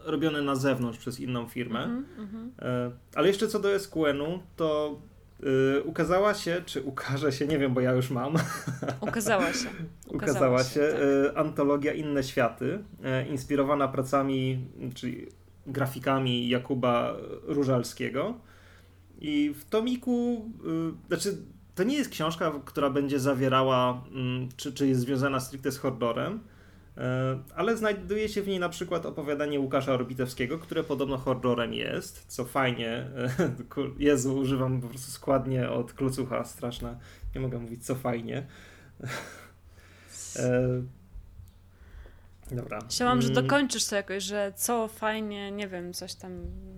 robione 0.06 0.42
na 0.42 0.56
zewnątrz 0.56 1.00
przez 1.00 1.20
inną 1.20 1.48
firmę. 1.48 1.84
Mhm, 1.84 2.06
mhm. 2.20 2.52
E, 2.60 2.92
Ale 3.16 3.28
jeszcze 3.28 3.48
co 3.48 3.60
do 3.60 3.80
SQN-u, 3.80 4.40
to 4.56 5.00
y, 5.46 5.84
ukazała 5.84 6.34
się, 6.34 6.62
czy 6.66 6.84
ukaże 6.84 7.32
się, 7.32 7.48
nie 7.48 7.58
wiem, 7.60 7.74
bo 7.74 7.82
ja 7.82 7.92
już 7.92 8.10
mam, 8.10 8.34
Ukazała 9.02 9.54
się. 9.54 9.70
ukazała 10.08 10.64
się 10.64 10.80
tak. 10.80 11.36
e, 11.36 11.38
antologia 11.38 11.94
Inne 11.94 12.24
Światy, 12.24 12.80
e, 13.04 13.28
inspirowana 13.28 13.88
pracami, 13.88 14.68
czyli 14.96 15.28
grafikami 15.68 16.50
Jakuba 16.50 17.16
Różalskiego. 17.44 18.34
I 19.22 19.54
w 19.60 19.66
tomiku, 19.66 20.46
y, 20.66 21.08
znaczy 21.08 21.38
to 21.76 21.84
nie 21.84 21.98
jest 21.98 22.10
książka, 22.10 22.52
która 22.66 22.90
będzie 22.90 23.20
zawierała, 23.20 24.04
mm, 24.12 24.50
czy, 24.58 24.74
czy 24.74 24.88
jest 24.88 25.02
związana 25.02 25.40
stricte 25.40 25.72
z 25.72 25.78
horrorem, 25.78 26.40
ale 27.56 27.78
znajduje 27.78 28.30
się 28.30 28.42
w 28.42 28.48
niej 28.48 28.60
na 28.60 28.70
przykład 28.70 29.06
opowiadanie 29.06 29.60
Łukasza 29.60 29.94
Orbitewskiego, 29.94 30.60
które 30.60 30.84
podobno 30.84 31.18
horrorem 31.18 31.74
jest, 31.74 32.26
co 32.28 32.46
fajnie. 32.46 32.90
e, 32.90 33.30
Jezu, 34.00 34.38
używam 34.38 34.82
po 34.82 34.88
prostu 34.88 35.12
składnie 35.12 35.70
od 35.70 35.94
klucucha, 35.94 36.44
straszne. 36.44 37.00
Nie 37.36 37.42
mogę 37.42 37.60
mówić, 37.60 37.86
co 37.86 37.96
fajnie. 37.96 38.46
E, 40.36 40.82
Dobra. 42.52 42.80
Chciałam, 42.90 43.22
że 43.22 43.30
Mm, 43.32 43.44
dokończysz 43.44 43.86
to 43.88 43.96
jakoś, 43.96 44.24
że 44.24 44.54
co 44.56 44.88
fajnie, 44.88 45.52
nie 45.52 45.68
wiem, 45.68 45.94
coś 45.94 46.16
tam, 46.16 46.32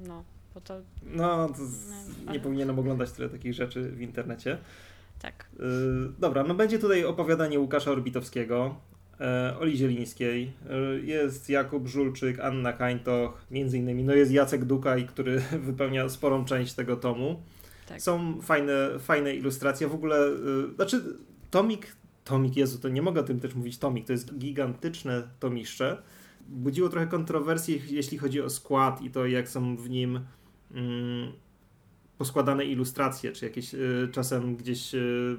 no, 0.08 0.24
bo 0.54 0.62
to 0.62 0.82
No, 1.04 1.48
to 1.50 1.66
z, 1.66 1.90
No, 2.26 2.32
nie 2.34 2.40
powinienem 2.40 2.80
oglądać 2.80 3.12
tyle 3.12 3.30
takich 3.30 3.54
rzeczy 3.54 3.90
w 3.92 4.02
internecie. 4.02 4.58
tak. 5.22 5.46
Dobra, 6.20 6.44
no 6.44 6.54
będzie 6.56 6.80
tutaj 6.80 7.06
opowiadanie 7.06 7.60
Łukasza 7.60 7.92
Orbitowskiego, 7.92 8.76
e, 8.76 8.97
Oli 9.60 9.78
Zielińskiej, 9.78 10.52
e, 10.70 11.00
jest 11.00 11.50
Jakub 11.50 11.88
Żulczyk, 11.88 12.40
Anna 12.40 12.74
Kańtoch, 12.74 13.46
między 13.52 13.78
innymi, 13.78 14.04
no 14.04 14.14
jest 14.14 14.32
Jacek 14.32 14.66
Dukaj, 14.66 15.06
który 15.06 15.40
wypełnia 15.68 16.10
sporą 16.10 16.46
część 16.46 16.74
tego 16.74 16.96
tomu. 16.96 17.42
Tak. 17.88 18.02
Są 18.02 18.42
fajne, 18.42 19.00
fajne 19.00 19.36
ilustracje, 19.36 19.88
w 19.88 19.94
ogóle, 19.94 20.28
y, 20.28 20.76
znaczy 20.76 21.04
tomik, 21.52 21.96
tomik, 22.24 22.58
Jezu, 22.58 22.80
to 22.80 22.90
nie 22.90 23.02
mogę 23.02 23.22
o 23.22 23.24
tym 23.24 23.40
też 23.40 23.56
mówić 23.56 23.78
tomik, 23.78 24.06
to 24.06 24.12
jest 24.12 24.38
gigantyczne 24.38 25.24
tomiszcze. 25.40 26.02
Budziło 26.48 26.90
trochę 26.90 27.08
kontrowersji, 27.08 27.82
jeśli 27.90 28.18
chodzi 28.18 28.42
o 28.42 28.50
skład 28.50 29.02
i 29.02 29.12
to, 29.12 29.26
jak 29.26 29.50
są 29.50 29.78
w 29.78 29.90
nim 29.90 30.20
mm, 30.72 31.32
poskładane 32.18 32.66
ilustracje, 32.66 33.32
czy 33.32 33.46
jakieś 33.46 33.74
y, 33.74 34.10
czasem 34.12 34.56
gdzieś 34.56 34.96
y, 34.96 35.38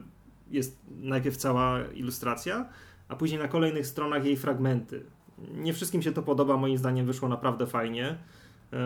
jest 0.50 0.78
najpierw 1.00 1.36
cała 1.36 1.84
ilustracja, 1.94 2.68
a 3.08 3.16
później 3.16 3.40
na 3.40 3.48
kolejnych 3.48 3.86
stronach 3.86 4.24
jej 4.24 4.36
fragmenty. 4.36 5.04
Nie 5.38 5.72
wszystkim 5.72 6.02
się 6.02 6.12
to 6.12 6.22
podoba, 6.22 6.56
moim 6.56 6.78
zdaniem 6.78 7.06
wyszło 7.06 7.28
naprawdę 7.28 7.66
fajnie 7.66 8.10
y, 8.10 8.76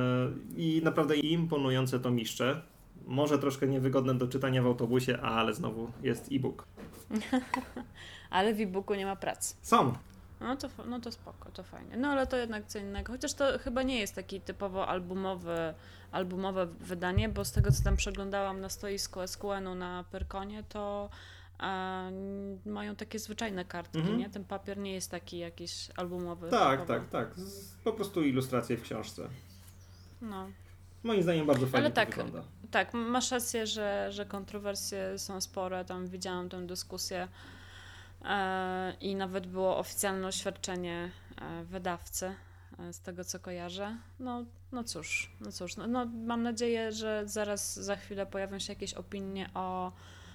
i 0.56 0.80
naprawdę 0.84 1.16
imponujące 1.16 2.00
tomiszcze. 2.00 2.62
Może 3.06 3.38
troszkę 3.38 3.66
niewygodne 3.66 4.14
do 4.14 4.28
czytania 4.28 4.62
w 4.62 4.66
autobusie, 4.66 5.20
ale 5.20 5.54
znowu 5.54 5.90
jest 6.02 6.28
e-book. 6.32 6.66
Ale 8.30 8.54
w 8.54 8.60
e-booku 8.60 8.94
nie 8.94 9.06
ma 9.06 9.16
pracy. 9.16 9.54
Są. 9.62 9.92
No 10.40 10.56
to, 10.56 10.68
no 10.88 11.00
to 11.00 11.12
spoko, 11.12 11.50
to 11.50 11.62
fajnie. 11.62 11.96
No 11.96 12.08
ale 12.08 12.26
to 12.26 12.36
jednak 12.36 12.66
co 12.66 12.78
innego. 12.78 13.12
Chociaż 13.12 13.34
to 13.34 13.58
chyba 13.58 13.82
nie 13.82 14.00
jest 14.00 14.14
taki 14.14 14.40
typowo 14.40 14.88
albumowy, 14.88 15.74
albumowe 16.12 16.66
wydanie, 16.66 17.28
bo 17.28 17.44
z 17.44 17.52
tego 17.52 17.72
co 17.72 17.84
tam 17.84 17.96
przeglądałam 17.96 18.60
na 18.60 18.68
stoisku 18.68 19.20
SQN-u 19.26 19.74
na 19.74 20.04
Pyrkonie, 20.10 20.64
to 20.68 21.10
a, 21.62 22.02
mają 22.66 22.96
takie 22.96 23.18
zwyczajne 23.18 23.64
kartki, 23.64 23.98
Mhm. 23.98 24.18
nie? 24.18 24.30
Ten 24.30 24.44
papier 24.44 24.78
nie 24.78 24.92
jest 24.92 25.10
taki 25.10 25.38
jakiś 25.38 25.88
albumowy. 25.96 26.50
Tak, 26.50 26.86
tak, 26.86 27.08
tak. 27.10 27.34
Po 27.84 27.92
prostu 27.92 28.22
ilustracje 28.22 28.76
w 28.76 28.82
książce. 28.82 29.28
No. 30.22 30.48
Moim 31.02 31.22
zdaniem 31.22 31.46
bardzo 31.46 31.66
fajnie 31.66 31.88
to 31.88 31.94
tak, 31.94 32.08
wygląda. 32.08 32.42
Tak, 32.70 32.94
masz 32.94 33.30
rację, 33.30 33.66
że, 33.66 34.06
że 34.12 34.26
kontrowersje 34.26 35.18
są 35.18 35.40
spore. 35.40 35.84
Tam 35.84 36.06
widziałam 36.08 36.48
tę 36.48 36.66
dyskusję 36.66 37.28
e, 38.24 38.94
i 39.00 39.14
nawet 39.14 39.46
było 39.46 39.78
oficjalne 39.78 40.26
oświadczenie 40.26 41.10
e, 41.40 41.64
wydawcy, 41.64 42.34
e, 42.78 42.92
z 42.92 43.00
tego 43.00 43.24
co 43.24 43.38
kojarzę. 43.40 43.96
No, 44.20 44.44
no 44.72 44.84
cóż, 44.84 45.30
no 45.40 45.52
cóż, 45.52 45.76
no, 45.76 45.86
no, 45.86 46.06
mam 46.06 46.42
nadzieję, 46.42 46.92
że 46.92 47.22
zaraz 47.26 47.74
za 47.74 47.96
chwilę 47.96 48.26
pojawią 48.26 48.58
się 48.58 48.72
jakieś 48.72 48.94
opinie 48.94 49.50
o, 49.54 49.92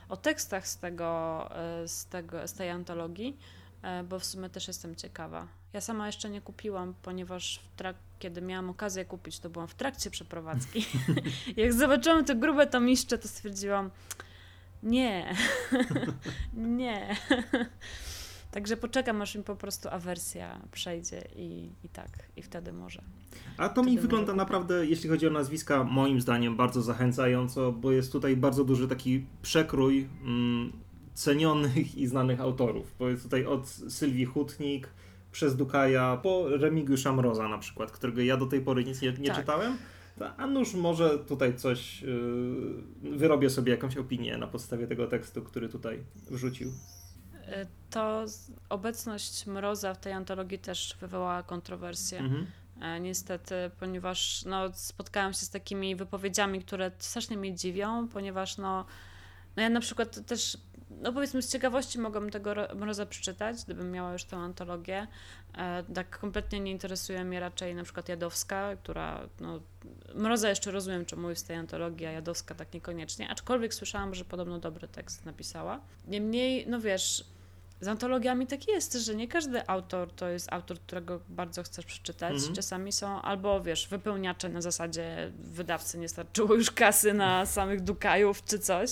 o 0.10 0.18
tekstach 0.18 0.68
z, 0.68 0.78
tego, 0.78 1.50
e, 1.56 1.88
z, 1.88 2.06
tego, 2.06 2.48
z 2.48 2.54
tej 2.54 2.70
antologii, 2.70 3.38
e, 3.82 4.04
bo 4.04 4.20
w 4.20 4.26
sumie 4.26 4.50
też 4.50 4.68
jestem 4.68 4.96
ciekawa. 4.96 5.48
Ja 5.74 5.82
sama 5.82 6.08
jeszcze 6.08 6.30
nie 6.30 6.42
kupiłam, 6.42 6.94
ponieważ 7.02 7.60
kiedy 8.20 8.42
miałam 8.42 8.70
okazję 8.70 9.06
kupić, 9.06 9.40
to 9.40 9.50
byłam 9.50 9.68
w 9.68 9.76
trakcie 9.76 10.10
przeprowadzki. 10.10 10.86
Jak 11.58 11.74
zobaczyłam 11.74 12.26
te 12.26 12.36
grube 12.36 12.68
tomiszcze, 12.68 13.18
to 13.18 13.28
stwierdziłam, 13.28 13.92
nie, 14.84 15.36
nie. 16.54 17.16
Także 18.52 18.78
poczekam, 18.78 19.22
aż 19.22 19.36
mi 19.36 19.44
po 19.44 19.56
prostu 19.56 19.90
awersja 19.90 20.62
przejdzie 20.72 21.22
i, 21.36 21.70
i 21.84 21.90
tak, 21.90 22.10
i 22.36 22.42
wtedy 22.42 22.74
może. 22.74 23.02
A 23.58 23.70
to 23.70 23.84
mi 23.84 24.00
wygląda 24.00 24.32
może 24.32 24.38
naprawdę, 24.38 24.86
jeśli 24.86 25.10
chodzi 25.10 25.28
o 25.28 25.30
nazwiska, 25.30 25.84
moim 25.84 26.22
zdaniem 26.22 26.56
bardzo 26.56 26.82
zachęcająco, 26.82 27.72
bo 27.72 27.92
jest 27.92 28.12
tutaj 28.12 28.38
bardzo 28.38 28.64
duży 28.64 28.88
taki 28.88 29.26
przekrój 29.42 30.08
mm, 30.24 30.72
cenionych 31.14 31.96
i 31.98 32.08
znanych 32.08 32.42
autorów. 32.42 32.96
Bo 33.00 33.10
jest 33.10 33.24
tutaj 33.24 33.46
od 33.46 33.68
Sylwii 33.68 34.26
Hutnik 34.26 34.90
przez 35.32 35.56
Dukaja 35.56 36.20
po 36.24 36.50
Remigiusza 36.50 37.14
Mroza 37.14 37.48
na 37.48 37.58
przykład, 37.58 37.92
którego 37.92 38.22
ja 38.22 38.38
do 38.38 38.46
tej 38.46 38.62
pory 38.62 38.84
nic 38.84 39.02
nie, 39.02 39.14
nie 39.14 39.28
Tak. 39.28 39.38
czytałem. 39.38 39.78
A 40.38 40.48
nuż 40.48 40.74
może 40.74 41.20
tutaj 41.20 41.56
coś, 41.56 42.02
yy, 42.02 43.18
wyrobię 43.18 43.50
sobie 43.50 43.72
jakąś 43.72 43.98
opinię 43.98 44.38
na 44.38 44.48
podstawie 44.48 44.88
tego 44.88 45.08
tekstu, 45.08 45.42
który 45.42 45.70
tutaj 45.70 46.00
wrzucił. 46.32 46.72
Y, 47.48 47.68
To 47.90 48.28
z- 48.28 48.52
obecność 48.70 49.46
Mroza 49.46 49.94
w 49.94 49.98
tej 50.00 50.14
antologii 50.14 50.60
też 50.60 50.98
wywołała 51.02 51.44
kontrowersję. 51.44 52.20
Mhm. 52.20 52.48
E, 52.82 53.00
niestety, 53.00 53.56
ponieważ 53.80 54.46
no, 54.46 54.74
spotkałam 54.74 55.34
się 55.34 55.40
z 55.46 55.50
takimi 55.50 55.96
wypowiedziami, 55.96 56.60
które 56.62 56.92
strasznie 57.00 57.38
mnie 57.38 57.56
dziwią, 57.56 58.08
ponieważ 58.08 58.58
no, 58.58 58.86
no 59.56 59.64
ja 59.64 59.70
na 59.70 59.80
przykład 59.80 60.26
też, 60.26 60.58
no 61.02 61.14
powiedzmy 61.14 61.42
z 61.42 61.52
ciekawości 61.52 62.00
mogłabym 62.00 62.30
tego 62.30 62.54
Mroza 62.76 63.06
przeczytać, 63.06 63.64
gdybym 63.66 63.92
miała 63.92 64.14
już 64.14 64.24
tę 64.24 64.38
antologię. 64.38 65.08
E, 65.58 65.84
tak 65.84 66.20
kompletnie 66.20 66.60
nie 66.60 66.72
interesuje 66.72 67.24
mnie 67.26 67.40
raczej 67.40 67.76
na 67.76 67.84
przykład 67.84 68.10
Jadowska, 68.10 68.76
która, 68.76 69.20
no, 69.40 69.60
Mroza 70.16 70.50
jeszcze 70.50 70.72
rozumiem, 70.72 71.06
czemu 71.06 71.30
jest 71.30 71.48
tej 71.48 71.56
antologii, 71.56 72.06
a 72.08 72.12
Jadowska 72.12 72.56
tak 72.56 72.74
niekoniecznie, 72.74 73.30
aczkolwiek 73.30 73.74
słyszałam, 73.74 74.16
że 74.16 74.26
podobno 74.26 74.60
dobry 74.60 74.88
tekst 74.88 75.26
napisała. 75.26 75.80
Niemniej, 76.08 76.66
no 76.68 76.80
wiesz, 76.80 77.26
z 77.82 77.88
antologiami 77.88 78.48
tak 78.48 78.68
jest, 78.68 78.94
że 78.94 79.16
nie 79.16 79.28
każdy 79.28 79.68
autor 79.68 80.12
to 80.12 80.28
jest 80.28 80.54
autor, 80.54 80.80
którego 80.80 81.20
bardzo 81.30 81.64
chcesz 81.64 81.86
przeczytać. 81.86 82.34
Mhm. 82.34 82.54
Czasami 82.54 82.92
są 82.92 83.22
albo, 83.22 83.62
wiesz, 83.62 83.88
wypełniacze 83.88 84.50
na 84.50 84.62
zasadzie 84.62 85.32
wydawcy 85.40 85.98
nie 85.98 86.10
starczyło 86.10 86.56
już 86.56 86.72
kasy 86.72 87.14
na 87.14 87.46
samych 87.56 87.82
Dukajów 87.82 88.46
czy 88.46 88.60
coś, 88.60 88.90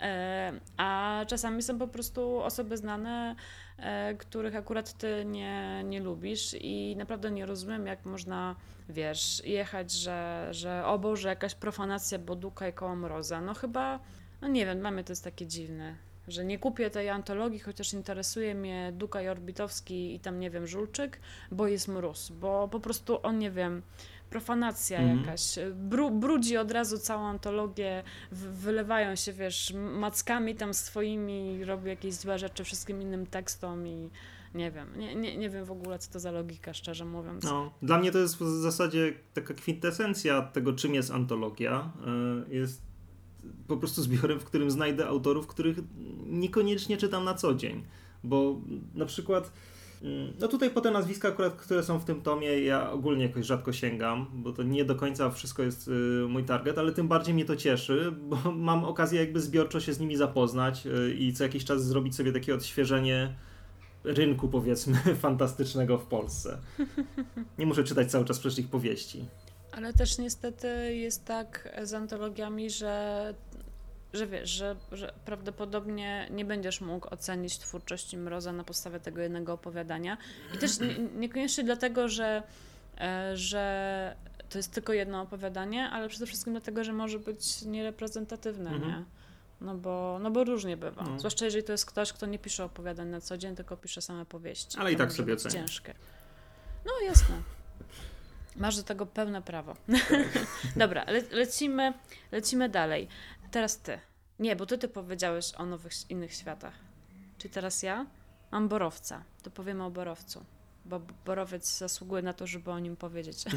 e, 0.00 0.52
a 0.76 1.20
czasami 1.28 1.62
są 1.62 1.78
po 1.78 1.88
prostu 1.88 2.38
osoby 2.38 2.76
znane, 2.76 3.36
e, 3.78 4.14
których 4.14 4.56
akurat 4.56 4.92
ty 4.92 5.24
nie, 5.24 5.84
nie 5.84 6.00
lubisz 6.00 6.56
i 6.60 6.96
naprawdę 6.96 7.30
nie 7.30 7.46
rozumiem, 7.46 7.86
jak 7.86 8.04
można, 8.04 8.56
wiesz, 8.88 9.42
jechać, 9.44 9.92
że, 9.92 10.48
że 10.50 10.86
o 10.86 10.98
Boże, 10.98 11.28
jakaś 11.28 11.54
profanacja, 11.54 12.18
bo 12.18 12.36
Dukaj 12.36 12.72
koło 12.72 12.96
mroza. 12.96 13.40
No 13.40 13.54
chyba, 13.54 14.00
no 14.40 14.48
nie 14.48 14.66
wiem, 14.66 14.78
dla 14.78 14.90
mnie 14.90 15.04
to 15.04 15.12
jest 15.12 15.24
takie 15.24 15.46
dziwne 15.46 16.09
że 16.28 16.44
nie 16.44 16.58
kupię 16.58 16.90
tej 16.90 17.08
antologii, 17.08 17.58
chociaż 17.58 17.92
interesuje 17.92 18.54
mnie 18.54 18.92
Dukaj 18.96 19.28
Orbitowski 19.28 20.14
i 20.14 20.20
tam, 20.20 20.40
nie 20.40 20.50
wiem, 20.50 20.66
Żulczyk, 20.66 21.20
bo 21.50 21.66
jest 21.66 21.88
mróz, 21.88 22.32
bo 22.40 22.68
po 22.68 22.80
prostu 22.80 23.18
on, 23.22 23.38
nie 23.38 23.50
wiem, 23.50 23.82
profanacja 24.30 24.98
mm. 24.98 25.18
jakaś, 25.18 25.58
Bru, 25.74 26.10
brudzi 26.10 26.56
od 26.56 26.70
razu 26.70 26.98
całą 26.98 27.26
antologię, 27.26 28.02
wylewają 28.32 29.16
się, 29.16 29.32
wiesz, 29.32 29.74
mackami 29.74 30.54
tam 30.54 30.74
swoimi, 30.74 31.64
robi 31.64 31.88
jakieś 31.88 32.14
złe 32.14 32.38
rzeczy 32.38 32.64
wszystkim 32.64 33.02
innym 33.02 33.26
tekstom 33.26 33.86
i 33.86 34.10
nie 34.54 34.70
wiem, 34.70 34.88
nie, 34.96 35.14
nie, 35.14 35.36
nie 35.36 35.50
wiem 35.50 35.64
w 35.64 35.70
ogóle, 35.70 35.98
co 35.98 36.12
to 36.12 36.20
za 36.20 36.30
logika, 36.30 36.74
szczerze 36.74 37.04
mówiąc. 37.04 37.44
No, 37.44 37.70
dla 37.82 37.98
mnie 37.98 38.12
to 38.12 38.18
jest 38.18 38.36
w 38.36 38.60
zasadzie 38.60 39.12
taka 39.34 39.54
kwintesencja 39.54 40.42
tego, 40.42 40.72
czym 40.72 40.94
jest 40.94 41.10
antologia. 41.10 41.92
E, 42.50 42.54
jest 42.54 42.89
po 43.68 43.76
prostu 43.76 44.02
zbiorem, 44.02 44.40
w 44.40 44.44
którym 44.44 44.70
znajdę 44.70 45.06
autorów, 45.06 45.46
których 45.46 45.78
niekoniecznie 46.26 46.96
czytam 46.96 47.24
na 47.24 47.34
co 47.34 47.54
dzień. 47.54 47.82
Bo 48.24 48.60
na 48.94 49.06
przykład, 49.06 49.52
mm, 50.02 50.32
no 50.40 50.48
tutaj 50.48 50.70
po 50.70 50.80
te 50.80 50.90
nazwiska 50.90 51.28
akurat, 51.28 51.56
które 51.56 51.82
są 51.82 51.98
w 51.98 52.04
tym 52.04 52.22
tomie, 52.22 52.60
ja 52.60 52.90
ogólnie 52.90 53.26
jakoś 53.26 53.46
rzadko 53.46 53.72
sięgam, 53.72 54.26
bo 54.32 54.52
to 54.52 54.62
nie 54.62 54.84
do 54.84 54.94
końca 54.94 55.30
wszystko 55.30 55.62
jest 55.62 55.88
y, 55.88 56.28
mój 56.28 56.44
target, 56.44 56.78
ale 56.78 56.92
tym 56.92 57.08
bardziej 57.08 57.34
mnie 57.34 57.44
to 57.44 57.56
cieszy, 57.56 58.12
bo 58.28 58.52
mam 58.52 58.84
okazję 58.84 59.20
jakby 59.20 59.40
zbiorczo 59.40 59.80
się 59.80 59.92
z 59.92 60.00
nimi 60.00 60.16
zapoznać 60.16 60.86
y, 60.86 61.14
i 61.18 61.32
co 61.32 61.44
jakiś 61.44 61.64
czas 61.64 61.84
zrobić 61.84 62.16
sobie 62.16 62.32
takie 62.32 62.54
odświeżenie 62.54 63.34
rynku, 64.04 64.48
powiedzmy, 64.48 64.96
fantastycznego 65.22 65.98
w 65.98 66.06
Polsce. 66.06 66.58
Nie 67.58 67.66
muszę 67.66 67.84
czytać 67.84 68.10
cały 68.10 68.24
czas 68.24 68.38
przecież 68.38 68.58
ich 68.58 68.68
powieści. 68.68 69.24
Ale 69.80 69.92
też 69.92 70.18
niestety 70.18 70.96
jest 70.96 71.24
tak 71.24 71.68
z 71.82 71.94
antologiami, 71.94 72.70
że, 72.70 73.34
że 74.12 74.26
wiesz, 74.26 74.50
że, 74.50 74.76
że 74.92 75.14
prawdopodobnie 75.24 76.28
nie 76.30 76.44
będziesz 76.44 76.80
mógł 76.80 77.08
ocenić 77.14 77.58
twórczości 77.58 78.16
Mroza 78.16 78.52
na 78.52 78.64
podstawie 78.64 79.00
tego 79.00 79.20
jednego 79.20 79.52
opowiadania. 79.52 80.16
I 80.54 80.58
też 80.58 80.80
nie, 80.80 80.98
niekoniecznie 80.98 81.64
dlatego, 81.64 82.08
że, 82.08 82.42
e, 82.98 83.36
że 83.36 84.16
to 84.50 84.58
jest 84.58 84.72
tylko 84.72 84.92
jedno 84.92 85.22
opowiadanie, 85.22 85.90
ale 85.90 86.08
przede 86.08 86.26
wszystkim 86.26 86.52
dlatego, 86.52 86.84
że 86.84 86.92
może 86.92 87.18
być 87.18 87.62
niereprezentatywne, 87.62 88.70
mhm. 88.70 88.92
nie? 88.92 89.04
No 89.60 89.74
bo, 89.74 90.18
no 90.22 90.30
bo 90.30 90.44
różnie 90.44 90.76
bywa. 90.76 91.02
No. 91.02 91.18
Zwłaszcza 91.18 91.44
jeżeli 91.44 91.64
to 91.64 91.72
jest 91.72 91.86
ktoś, 91.86 92.12
kto 92.12 92.26
nie 92.26 92.38
pisze 92.38 92.64
opowiadań 92.64 93.08
na 93.08 93.20
co 93.20 93.38
dzień, 93.38 93.56
tylko 93.56 93.76
pisze 93.76 94.02
same 94.02 94.26
powieści. 94.26 94.78
Ale 94.78 94.92
i 94.92 94.96
tak 94.96 95.12
sobie 95.12 95.34
ocenia. 95.34 95.54
ciężkie. 95.54 95.94
No 96.86 96.92
jasne. 97.06 97.42
Masz 98.56 98.76
do 98.76 98.82
tego 98.82 99.06
pełne 99.06 99.42
prawo. 99.42 99.76
Dobra, 100.76 101.04
le 101.04 101.20
lecimy, 101.30 101.92
lecimy 102.32 102.68
dalej. 102.68 103.08
Teraz 103.50 103.78
ty. 103.78 103.98
Nie, 104.38 104.56
bo 104.56 104.66
ty 104.66 104.78
ty 104.78 104.88
powiedziałeś 104.88 105.54
o 105.54 105.66
nowych, 105.66 106.10
innych 106.10 106.34
światach. 106.34 106.74
Czyli 107.38 107.54
teraz 107.54 107.82
ja 107.82 108.06
mam 108.50 108.68
borowca. 108.68 109.24
To 109.42 109.50
powiemy 109.50 109.84
o 109.84 109.90
borowcu, 109.90 110.44
bo 110.84 111.00
borowiec 111.24 111.78
zasługuje 111.78 112.22
na 112.22 112.32
to, 112.32 112.46
żeby 112.46 112.70
o 112.70 112.78
nim 112.78 112.96
powiedzieć. 112.96 113.44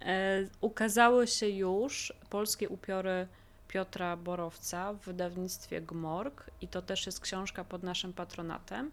e, 0.00 0.48
ukazały 0.60 1.26
się 1.26 1.48
już 1.48 2.12
polskie 2.30 2.68
upiory 2.68 3.28
Piotra 3.68 4.16
Borowca 4.16 4.92
w 4.92 5.00
wydawnictwie 5.00 5.80
Gmorg 5.80 6.50
i 6.60 6.68
to 6.68 6.82
też 6.82 7.06
jest 7.06 7.20
książka 7.20 7.64
pod 7.64 7.82
naszym 7.82 8.12
patronatem. 8.12 8.90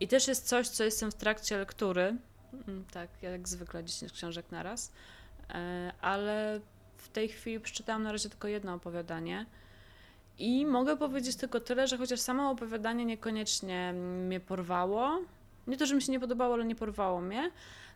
I 0.00 0.08
też 0.08 0.28
jest 0.28 0.48
coś, 0.48 0.68
co 0.68 0.84
jestem 0.84 1.10
w 1.10 1.14
trakcie 1.14 1.58
lektury, 1.58 2.16
tak, 2.92 3.08
jak 3.22 3.48
zwykle 3.48 3.84
10 3.84 4.12
książek 4.12 4.46
naraz. 4.50 4.92
E, 5.50 5.92
ale 6.00 6.60
w 6.96 7.08
tej 7.08 7.28
chwili 7.28 7.60
przeczytałam 7.60 8.02
na 8.02 8.12
razie 8.12 8.28
tylko 8.28 8.48
jedno 8.48 8.74
opowiadanie. 8.74 9.46
I 10.38 10.66
mogę 10.66 10.96
powiedzieć 10.96 11.36
tylko 11.36 11.60
tyle, 11.60 11.86
że 11.88 11.98
chociaż 11.98 12.20
samo 12.20 12.50
opowiadanie 12.50 13.04
niekoniecznie 13.04 13.92
mnie 13.92 14.40
porwało, 14.40 15.20
nie 15.66 15.76
to, 15.76 15.86
że 15.86 15.94
mi 15.94 16.02
się 16.02 16.12
nie 16.12 16.20
podobało, 16.20 16.54
ale 16.54 16.64
nie 16.64 16.74
porwało 16.74 17.20
mnie, 17.20 17.50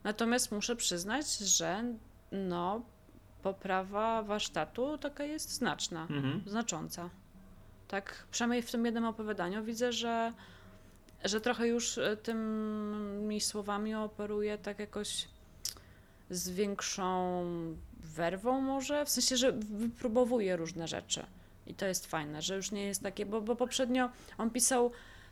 natomiast 0.04 0.52
muszę 0.52 0.76
przyznać, 0.76 1.38
że 1.38 1.84
no, 2.32 2.82
poprawa 3.42 4.22
warsztatu 4.22 4.98
taka 4.98 5.24
jest 5.24 5.50
znaczna, 5.50 6.02
mhm. 6.02 6.42
znacząca. 6.46 7.10
Tak, 7.88 8.26
przynajmniej 8.30 8.62
w 8.62 8.70
tym 8.70 8.84
jednym 8.84 9.04
opowiadaniu 9.04 9.64
widzę, 9.64 9.92
że 9.92 10.32
że 11.24 11.40
trochę 11.40 11.68
już 11.68 11.98
e, 11.98 12.16
tymi 12.16 13.40
słowami 13.40 13.94
operuje 13.94 14.58
tak 14.58 14.78
jakoś 14.78 15.28
z 16.30 16.50
większą 16.50 17.44
werwą 18.00 18.60
może, 18.60 19.04
w 19.04 19.08
sensie, 19.08 19.36
że 19.36 19.52
wypróbowuje 19.52 20.56
różne 20.56 20.88
rzeczy. 20.88 21.26
I 21.66 21.74
to 21.74 21.86
jest 21.86 22.06
fajne, 22.06 22.42
że 22.42 22.56
już 22.56 22.72
nie 22.72 22.84
jest 22.84 23.02
takie, 23.02 23.26
bo, 23.26 23.40
bo 23.40 23.56
poprzednio 23.56 24.10
on 24.38 24.50
pisał 24.50 24.90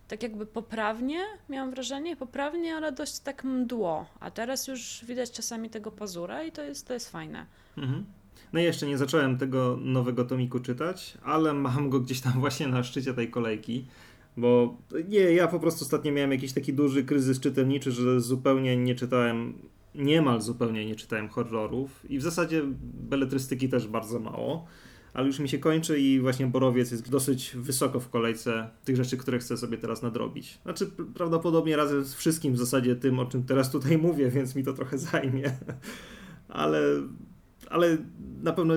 tak 0.08 0.22
jakby 0.22 0.46
poprawnie, 0.46 1.18
miałam 1.48 1.70
wrażenie, 1.70 2.16
poprawnie, 2.16 2.76
ale 2.76 2.92
dość 2.92 3.18
tak 3.18 3.44
mdło, 3.44 4.06
a 4.20 4.30
teraz 4.30 4.68
już 4.68 5.04
widać 5.04 5.30
czasami 5.30 5.70
tego 5.70 5.90
pazura 5.90 6.42
i 6.42 6.52
to 6.52 6.62
jest, 6.62 6.86
to 6.86 6.94
jest 6.94 7.10
fajne. 7.10 7.46
Mhm. 7.76 8.04
No 8.52 8.60
i 8.60 8.64
jeszcze 8.64 8.86
nie 8.86 8.98
zacząłem 8.98 9.38
tego 9.38 9.78
nowego 9.80 10.24
tomiku 10.24 10.60
czytać, 10.60 11.18
ale 11.24 11.52
mam 11.52 11.90
go 11.90 12.00
gdzieś 12.00 12.20
tam 12.20 12.32
właśnie 12.40 12.68
na 12.68 12.82
szczycie 12.82 13.14
tej 13.14 13.30
kolejki. 13.30 13.86
Bo 14.36 14.78
nie, 15.08 15.18
ja 15.18 15.48
po 15.48 15.60
prostu 15.60 15.84
ostatnio 15.84 16.12
miałem 16.12 16.32
jakiś 16.32 16.52
taki 16.52 16.72
duży 16.72 17.04
kryzys 17.04 17.40
czytelniczy, 17.40 17.92
że 17.92 18.20
zupełnie 18.20 18.76
nie 18.76 18.94
czytałem, 18.94 19.54
niemal 19.94 20.40
zupełnie 20.40 20.86
nie 20.86 20.96
czytałem 20.96 21.28
horrorów 21.28 22.10
i 22.10 22.18
w 22.18 22.22
zasadzie 22.22 22.62
beletrystyki 23.08 23.68
też 23.68 23.88
bardzo 23.88 24.18
mało. 24.18 24.66
Ale 25.14 25.26
już 25.26 25.38
mi 25.38 25.48
się 25.48 25.58
kończy 25.58 26.00
i 26.00 26.20
właśnie 26.20 26.46
Borowiec 26.46 26.90
jest 26.90 27.10
dosyć 27.10 27.56
wysoko 27.56 28.00
w 28.00 28.08
kolejce 28.08 28.70
tych 28.84 28.96
rzeczy, 28.96 29.16
które 29.16 29.38
chcę 29.38 29.56
sobie 29.56 29.78
teraz 29.78 30.02
nadrobić. 30.02 30.58
Znaczy 30.62 30.86
prawdopodobnie 31.14 31.76
razem 31.76 32.04
z 32.04 32.14
wszystkim 32.14 32.54
w 32.54 32.58
zasadzie 32.58 32.96
tym, 32.96 33.18
o 33.18 33.26
czym 33.26 33.44
teraz 33.44 33.70
tutaj 33.70 33.98
mówię, 34.08 34.30
więc 34.30 34.54
mi 34.54 34.64
to 34.64 34.72
trochę 34.72 34.98
zajmie. 34.98 35.50
Ale, 36.48 36.80
ale 37.70 37.98
na 38.42 38.52
pewno 38.52 38.74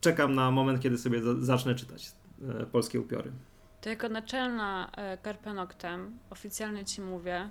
czekam 0.00 0.34
na 0.34 0.50
moment, 0.50 0.80
kiedy 0.80 0.98
sobie 0.98 1.20
zacznę 1.40 1.74
czytać 1.74 2.12
e, 2.48 2.66
polskie 2.66 3.00
upiory. 3.00 3.32
To 3.80 3.88
jako 3.88 4.08
naczelna 4.08 4.90
e, 4.96 5.18
Carpe 5.24 5.54
Noctem 5.54 6.18
oficjalnie 6.30 6.84
ci 6.84 7.00
mówię, 7.00 7.50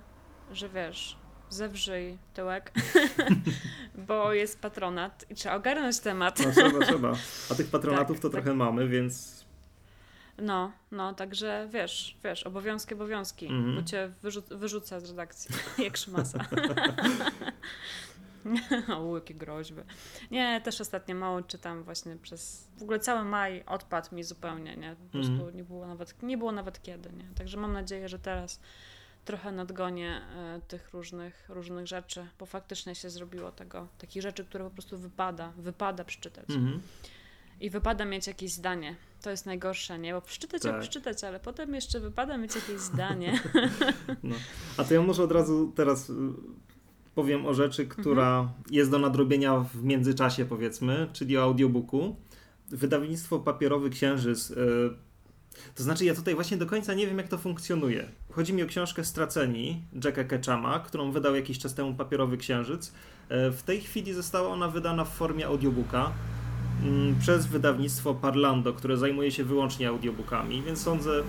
że 0.52 0.68
wiesz, 0.68 1.16
zewrzyj 1.50 2.18
tyłek, 2.34 2.72
bo 4.08 4.32
jest 4.32 4.60
patronat 4.60 5.24
i 5.30 5.34
trzeba 5.34 5.54
ogarnąć 5.54 6.00
temat. 6.00 6.40
No 6.46 6.52
trzeba, 6.52 6.86
trzeba. 6.86 7.12
A 7.50 7.54
tych 7.54 7.70
patronatów 7.76 8.16
tak, 8.16 8.22
to 8.22 8.28
tak. 8.28 8.32
trochę 8.32 8.56
mamy, 8.56 8.88
więc... 8.88 9.38
No, 10.38 10.72
no, 10.90 11.14
także 11.14 11.68
wiesz, 11.72 12.18
wiesz, 12.24 12.42
obowiązki, 12.42 12.94
obowiązki, 12.94 13.46
mm 13.46 13.64
-hmm. 13.64 13.76
bo 13.76 13.82
cię 13.82 14.12
wyrzu- 14.22 14.56
wyrzucę 14.56 15.00
z 15.00 15.10
redakcji, 15.10 15.54
jak 15.84 15.96
szmasa. 15.96 16.46
o, 18.98 19.14
jakie 19.14 19.34
groźby. 19.34 19.82
Nie, 20.30 20.60
też 20.64 20.80
ostatnio 20.80 21.14
mało 21.14 21.42
czytam 21.42 21.82
właśnie 21.82 22.16
przez... 22.16 22.68
W 22.78 22.82
ogóle 22.82 22.98
cały 22.98 23.24
maj 23.24 23.64
odpadł 23.66 24.14
mi 24.14 24.24
zupełnie, 24.24 24.76
nie? 24.76 24.96
Po 24.96 25.12
prostu 25.12 25.42
mm. 25.42 25.56
nie, 25.56 25.64
było 25.64 25.86
nawet, 25.86 26.22
nie 26.22 26.38
było 26.38 26.52
nawet 26.52 26.82
kiedy, 26.82 27.12
nie? 27.12 27.24
Także 27.34 27.56
mam 27.56 27.72
nadzieję, 27.72 28.08
że 28.08 28.18
teraz 28.18 28.60
trochę 29.24 29.52
nadgonię 29.52 30.20
e, 30.36 30.60
tych 30.68 30.92
różnych, 30.92 31.48
różnych 31.48 31.86
rzeczy, 31.86 32.26
bo 32.38 32.46
faktycznie 32.46 32.94
się 32.94 33.10
zrobiło 33.10 33.52
tego, 33.52 33.88
takich 33.98 34.22
rzeczy, 34.22 34.44
które 34.44 34.64
po 34.64 34.70
prostu 34.70 34.98
wypada, 34.98 35.52
wypada 35.56 36.04
przeczytać. 36.04 36.50
Mm. 36.50 36.80
I 37.60 37.70
wypada 37.70 38.04
mieć 38.04 38.26
jakieś 38.26 38.52
zdanie. 38.52 38.96
To 39.22 39.30
jest 39.30 39.46
najgorsze, 39.46 39.98
nie? 39.98 40.12
Bo 40.12 40.20
przeczytać, 40.20 40.62
tak. 40.62 40.80
przeczytać, 40.80 41.24
ale 41.24 41.40
potem 41.40 41.74
jeszcze 41.74 42.00
wypada 42.00 42.36
mieć 42.36 42.54
jakieś 42.54 42.80
zdanie. 42.80 43.40
No. 44.22 44.36
A 44.76 44.84
to 44.84 44.94
ja 44.94 45.02
może 45.02 45.22
od 45.22 45.32
razu 45.32 45.72
teraz 45.76 46.12
powiem 47.18 47.46
o 47.46 47.54
rzeczy, 47.54 47.86
która 47.86 48.40
mhm. 48.40 48.62
jest 48.70 48.90
do 48.90 48.98
nadrobienia 48.98 49.60
w 49.60 49.84
międzyczasie, 49.84 50.44
powiedzmy, 50.44 51.08
czyli 51.12 51.38
o 51.38 51.42
audiobooku. 51.42 52.16
Wydawnictwo 52.68 53.38
Papierowy 53.38 53.90
Księżyc. 53.90 54.50
Yy, 54.50 54.56
to 55.74 55.82
znaczy, 55.82 56.04
ja 56.04 56.14
tutaj 56.14 56.34
właśnie 56.34 56.56
do 56.56 56.66
końca 56.66 56.94
nie 56.94 57.06
wiem, 57.06 57.18
jak 57.18 57.28
to 57.28 57.38
funkcjonuje. 57.38 58.08
Chodzi 58.30 58.52
mi 58.52 58.62
o 58.62 58.66
książkę 58.66 59.04
Straceni 59.04 59.82
Jacka 60.04 60.24
Ketchama, 60.24 60.80
którą 60.80 61.12
wydał 61.12 61.34
jakiś 61.34 61.58
czas 61.58 61.74
temu 61.74 61.94
Papierowy 61.94 62.36
Księżyc. 62.36 62.92
Yy, 63.30 63.50
w 63.52 63.62
tej 63.62 63.80
chwili 63.80 64.12
została 64.12 64.48
ona 64.48 64.68
wydana 64.68 65.04
w 65.04 65.14
formie 65.14 65.46
audiobooka 65.46 66.12
yy, 66.84 67.14
przez 67.20 67.46
wydawnictwo 67.46 68.14
Parlando, 68.14 68.72
które 68.72 68.96
zajmuje 68.96 69.30
się 69.30 69.44
wyłącznie 69.44 69.88
audiobookami, 69.88 70.62
więc 70.62 70.80
sądzę, 70.80 71.22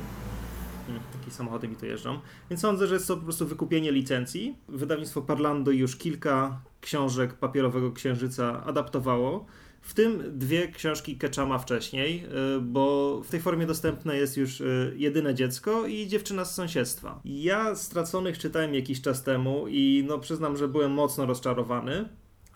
Takie 1.29 1.37
samochody 1.37 1.67
mi 1.67 1.75
tu 1.75 1.85
jeżdżą. 1.85 2.19
Więc 2.49 2.61
sądzę, 2.61 2.87
że 2.87 2.93
jest 2.93 3.07
to 3.07 3.17
po 3.17 3.23
prostu 3.23 3.47
wykupienie 3.47 3.91
licencji. 3.91 4.57
Wydawnictwo 4.67 5.21
Parlando 5.21 5.71
już 5.71 5.95
kilka 5.95 6.61
książek 6.81 7.33
papierowego 7.33 7.91
księżyca 7.91 8.63
adaptowało. 8.65 9.45
W 9.81 9.93
tym 9.93 10.39
dwie 10.39 10.67
książki 10.67 11.17
Ketchama 11.17 11.57
wcześniej, 11.57 12.25
y, 12.57 12.61
bo 12.61 13.21
w 13.23 13.29
tej 13.29 13.39
formie 13.39 13.65
dostępne 13.65 14.17
jest 14.17 14.37
już 14.37 14.61
y, 14.61 14.93
jedyne 14.97 15.35
dziecko 15.35 15.87
i 15.87 16.07
dziewczyna 16.07 16.45
z 16.45 16.55
sąsiedztwa. 16.55 17.21
Ja 17.25 17.75
Straconych 17.75 18.37
czytałem 18.37 18.73
jakiś 18.73 19.01
czas 19.01 19.23
temu 19.23 19.65
i 19.67 20.05
no 20.07 20.19
przyznam, 20.19 20.57
że 20.57 20.67
byłem 20.67 20.91
mocno 20.91 21.25
rozczarowany. 21.25 22.09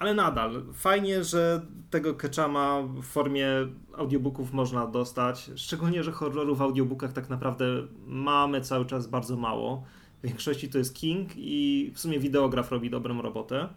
Ale 0.03 0.13
nadal, 0.13 0.63
fajnie, 0.73 1.23
że 1.23 1.61
tego 1.89 2.13
Ketchama 2.13 2.81
w 2.81 3.03
formie 3.03 3.47
audiobooków 3.97 4.53
można 4.53 4.87
dostać. 4.87 5.51
Szczególnie, 5.55 6.03
że 6.03 6.11
horrorów 6.11 6.57
w 6.57 6.61
audiobookach 6.61 7.13
tak 7.13 7.29
naprawdę 7.29 7.65
mamy 8.05 8.61
cały 8.61 8.85
czas 8.85 9.07
bardzo 9.07 9.37
mało. 9.37 9.83
W 10.23 10.27
większości 10.27 10.69
to 10.69 10.77
jest 10.77 10.95
King 10.95 11.29
i 11.35 11.91
w 11.95 11.99
sumie 11.99 12.19
wideograf 12.19 12.71
robi 12.71 12.89
dobrą 12.89 13.21
robotę. 13.21 13.69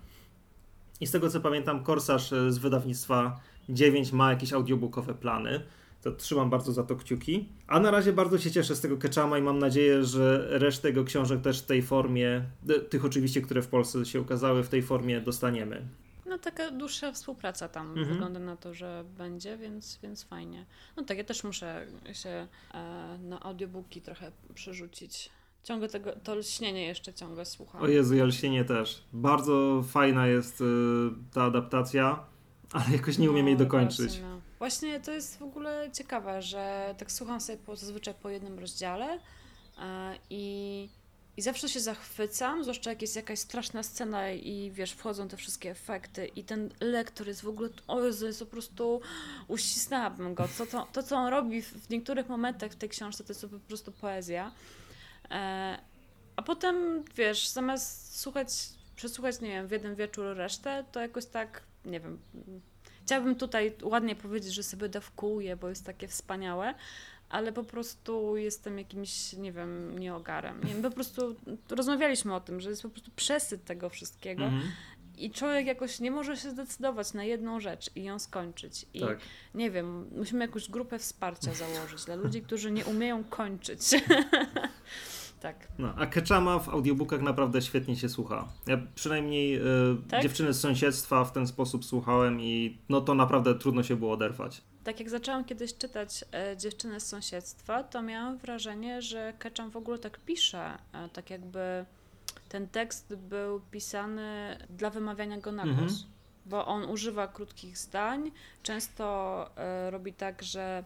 I 1.00 1.06
z 1.06 1.10
tego 1.10 1.30
co 1.30 1.40
pamiętam, 1.40 1.82
Korsarz 1.82 2.30
z 2.48 2.58
wydawnictwa 2.58 3.40
9 3.68 4.12
ma 4.12 4.30
jakieś 4.30 4.52
audiobookowe 4.52 5.14
plany. 5.14 5.60
To 6.02 6.12
trzymam 6.12 6.50
bardzo 6.50 6.72
za 6.72 6.82
to 6.82 6.96
kciuki. 6.96 7.48
A 7.66 7.80
na 7.80 7.90
razie 7.90 8.12
bardzo 8.12 8.38
się 8.38 8.50
cieszę 8.50 8.76
z 8.76 8.80
tego 8.80 8.96
Ketchama 8.96 9.38
i 9.38 9.42
mam 9.42 9.58
nadzieję, 9.58 10.04
że 10.04 10.46
resztę 10.50 10.88
jego 10.88 11.04
książek 11.04 11.40
też 11.40 11.62
w 11.62 11.66
tej 11.66 11.82
formie, 11.82 12.42
tych 12.90 13.04
oczywiście, 13.04 13.40
które 13.40 13.62
w 13.62 13.68
Polsce 13.68 14.04
się 14.04 14.20
ukazały, 14.20 14.62
w 14.62 14.68
tej 14.68 14.82
formie 14.82 15.20
dostaniemy. 15.20 15.88
No 16.28 16.38
taka 16.38 16.70
dłuższa 16.70 17.12
współpraca 17.12 17.68
tam 17.68 17.88
mhm. 17.88 18.06
wygląda 18.06 18.40
na 18.40 18.56
to, 18.56 18.74
że 18.74 19.04
będzie, 19.18 19.56
więc, 19.56 19.98
więc 20.02 20.24
fajnie. 20.24 20.66
No 20.96 21.02
tak, 21.02 21.18
ja 21.18 21.24
też 21.24 21.44
muszę 21.44 21.86
się 22.12 22.48
e, 22.74 23.18
na 23.22 23.40
audiobooki 23.40 24.00
trochę 24.00 24.32
przerzucić. 24.54 25.30
Ciągle 25.66 25.88
tego, 25.88 26.12
to 26.24 26.34
lśnienie 26.34 26.86
jeszcze 26.86 27.14
ciągle 27.14 27.44
słucham. 27.44 27.82
O 27.82 27.88
Jezu, 27.88 28.14
ja 28.14 28.24
lśnienie 28.24 28.64
też. 28.64 29.02
Bardzo 29.12 29.84
fajna 29.88 30.26
jest 30.26 30.60
y, 30.60 30.64
ta 31.34 31.42
adaptacja, 31.44 32.24
ale 32.72 32.84
jakoś 32.92 33.18
nie 33.18 33.30
umiem 33.30 33.44
no, 33.44 33.48
jej 33.48 33.56
dokończyć. 33.58 34.06
Właśnie, 34.06 34.22
no. 34.22 34.40
właśnie 34.58 35.00
to 35.00 35.12
jest 35.12 35.38
w 35.38 35.42
ogóle 35.42 35.90
ciekawe, 35.92 36.42
że 36.42 36.94
tak 36.98 37.12
słucham 37.12 37.40
sobie 37.40 37.58
po, 37.58 37.76
zazwyczaj 37.76 38.14
po 38.22 38.30
jednym 38.30 38.58
rozdziale 38.58 39.18
e, 39.78 40.18
i 40.30 40.88
i 41.36 41.42
zawsze 41.42 41.68
się 41.68 41.80
zachwycam, 41.80 42.62
zwłaszcza 42.62 42.90
jak 42.90 43.02
jest 43.02 43.16
jakaś 43.16 43.38
straszna 43.38 43.82
scena 43.82 44.30
i 44.30 44.70
wiesz, 44.74 44.92
wchodzą 44.92 45.28
te 45.28 45.36
wszystkie 45.36 45.70
efekty 45.70 46.26
i 46.26 46.44
ten 46.44 46.70
lektor 46.80 47.26
jest 47.26 47.42
w 47.42 47.48
ogóle, 47.48 47.68
o 47.88 48.04
Jezu, 48.04 48.26
jest 48.26 48.40
po 48.40 48.46
prostu, 48.46 49.00
uścisnęłabym 49.48 50.34
go. 50.34 50.48
To, 50.58 50.66
to, 50.66 50.86
to 50.92 51.02
co 51.02 51.16
on 51.16 51.28
robi 51.28 51.62
w 51.62 51.90
niektórych 51.90 52.28
momentach 52.28 52.70
w 52.72 52.76
tej 52.76 52.88
książce, 52.88 53.24
to 53.24 53.30
jest 53.30 53.46
po 53.46 53.58
prostu 53.58 53.92
poezja. 53.92 54.52
E, 55.30 55.78
a 56.36 56.42
potem, 56.42 57.04
wiesz, 57.16 57.48
zamiast 57.48 58.20
słuchać, 58.20 58.48
przesłuchać, 58.96 59.40
nie 59.40 59.48
wiem, 59.48 59.66
w 59.66 59.70
jeden 59.70 59.94
wieczór 59.94 60.36
resztę, 60.36 60.84
to 60.92 61.00
jakoś 61.00 61.26
tak, 61.26 61.62
nie 61.84 62.00
wiem, 62.00 62.18
chciałabym 63.04 63.34
tutaj 63.34 63.76
ładnie 63.82 64.16
powiedzieć, 64.16 64.54
że 64.54 64.62
sobie 64.62 64.88
dawkuję, 64.88 65.56
bo 65.56 65.68
jest 65.68 65.86
takie 65.86 66.08
wspaniałe, 66.08 66.74
ale 67.28 67.52
po 67.52 67.64
prostu 67.64 68.36
jestem 68.36 68.78
jakimś, 68.78 69.32
nie 69.32 69.52
wiem, 69.52 69.98
nieogarem. 69.98 70.64
Nie 70.64 70.72
wiem, 70.72 70.82
po 70.82 70.90
prostu 70.90 71.36
rozmawialiśmy 71.70 72.34
o 72.34 72.40
tym, 72.40 72.60
że 72.60 72.70
jest 72.70 72.82
po 72.82 72.90
prostu 72.90 73.10
przesyt 73.16 73.64
tego 73.64 73.88
wszystkiego. 73.88 74.44
Mhm. 74.44 74.62
I 75.18 75.30
człowiek 75.30 75.66
jakoś 75.66 76.00
nie 76.00 76.10
może 76.10 76.36
się 76.36 76.50
zdecydować 76.50 77.12
na 77.12 77.24
jedną 77.24 77.60
rzecz 77.60 77.90
i 77.96 78.04
ją 78.04 78.18
skończyć. 78.18 78.86
I 78.94 79.00
tak. 79.00 79.18
nie 79.54 79.70
wiem, 79.70 80.10
musimy 80.16 80.44
jakąś 80.44 80.70
grupę 80.70 80.98
wsparcia 80.98 81.54
założyć 81.64 82.04
dla 82.04 82.14
ludzi, 82.14 82.42
którzy 82.42 82.70
nie 82.70 82.84
umieją 82.84 83.24
kończyć. 83.24 83.80
tak. 85.40 85.68
No, 85.78 85.94
a 85.96 86.06
Ketchama 86.06 86.58
w 86.58 86.68
audiobookach 86.68 87.20
naprawdę 87.20 87.62
świetnie 87.62 87.96
się 87.96 88.08
słucha. 88.08 88.48
Ja 88.66 88.78
przynajmniej 88.94 89.56
y, 89.56 89.62
tak? 90.08 90.22
dziewczyny 90.22 90.52
z 90.52 90.60
sąsiedztwa 90.60 91.24
w 91.24 91.32
ten 91.32 91.46
sposób 91.46 91.84
słuchałem 91.84 92.40
i 92.40 92.78
no 92.88 93.00
to 93.00 93.14
naprawdę 93.14 93.54
trudno 93.54 93.82
się 93.82 93.96
było 93.96 94.12
oderwać 94.12 94.62
tak 94.86 95.00
jak 95.00 95.10
zaczęłam 95.10 95.44
kiedyś 95.44 95.76
czytać 95.76 96.24
e, 96.32 96.56
Dziewczynę 96.56 97.00
z 97.00 97.06
sąsiedztwa, 97.06 97.82
to 97.82 98.02
miałam 98.02 98.38
wrażenie, 98.38 99.02
że 99.02 99.32
Ketchum 99.38 99.70
w 99.70 99.76
ogóle 99.76 99.98
tak 99.98 100.18
pisze, 100.18 100.78
e, 100.92 101.08
tak 101.08 101.30
jakby 101.30 101.84
ten 102.48 102.68
tekst 102.68 103.14
był 103.14 103.60
pisany 103.70 104.58
dla 104.70 104.90
wymawiania 104.90 105.38
go 105.38 105.52
na 105.52 105.62
głos. 105.62 105.92
Mhm. 105.92 106.12
Bo 106.46 106.66
on 106.66 106.84
używa 106.84 107.28
krótkich 107.28 107.78
zdań, 107.78 108.30
często 108.62 109.50
e, 109.56 109.90
robi 109.90 110.12
tak, 110.12 110.42
że 110.42 110.84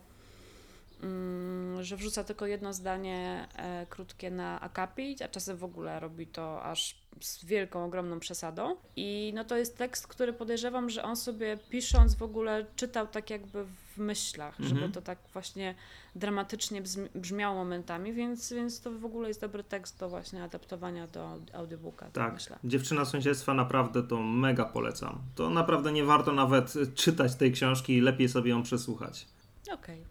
Mm, 1.03 1.85
że 1.85 1.97
wrzuca 1.97 2.25
tylko 2.25 2.47
jedno 2.47 2.73
zdanie 2.73 3.49
e, 3.57 3.87
krótkie 3.87 4.31
na 4.31 4.61
akapit, 4.61 5.23
a 5.23 5.29
czasem 5.29 5.57
w 5.57 5.65
ogóle 5.65 6.01
robi 6.01 6.27
to 6.27 6.63
aż 6.63 6.97
z 7.21 7.45
wielką, 7.45 7.85
ogromną 7.85 8.21
przesadą. 8.21 8.77
I 8.97 9.33
no 9.35 9.45
to 9.45 9.57
jest 9.57 9.79
tekst, 9.79 10.07
który 10.07 10.33
podejrzewam, 10.33 10.91
że 10.91 11.03
on 11.03 11.17
sobie 11.17 11.59
pisząc 11.71 12.15
w 12.15 12.23
ogóle 12.23 12.67
czytał 12.77 13.07
tak 13.07 13.31
jakby 13.31 13.65
w 13.65 13.90
myślach, 14.01 14.61
mhm. 14.61 14.79
żeby 14.79 14.93
to 14.93 15.03
tak 15.03 15.19
właśnie 15.33 15.75
dramatycznie 16.15 16.83
brzmiało 17.15 17.55
momentami, 17.55 18.13
więc, 18.13 18.53
więc 18.53 18.81
to 18.81 18.93
w 18.93 19.05
ogóle 19.05 19.29
jest 19.29 19.41
dobry 19.41 19.65
tekst 19.65 19.99
do 19.99 20.09
właśnie 20.09 20.43
adaptowania 20.43 21.07
do 21.07 21.39
audiobooka. 21.53 22.07
Tak, 22.07 22.13
tak 22.13 22.35
myślę. 22.35 22.59
Dziewczyna 22.65 23.05
sąsiedztwa 23.05 23.55
naprawdę 23.55 24.03
to 24.03 24.23
mega 24.23 24.65
polecam. 24.65 25.19
To 25.35 25.51
naprawdę 25.51 25.93
nie 25.93 26.05
warto 26.05 26.33
nawet 26.33 26.75
czytać 26.95 27.35
tej 27.35 27.53
książki, 27.53 28.01
lepiej 28.01 28.29
sobie 28.29 28.51
ją 28.51 28.63
przesłuchać. 28.63 29.27
Okej. 29.73 30.01
Okay. 30.01 30.11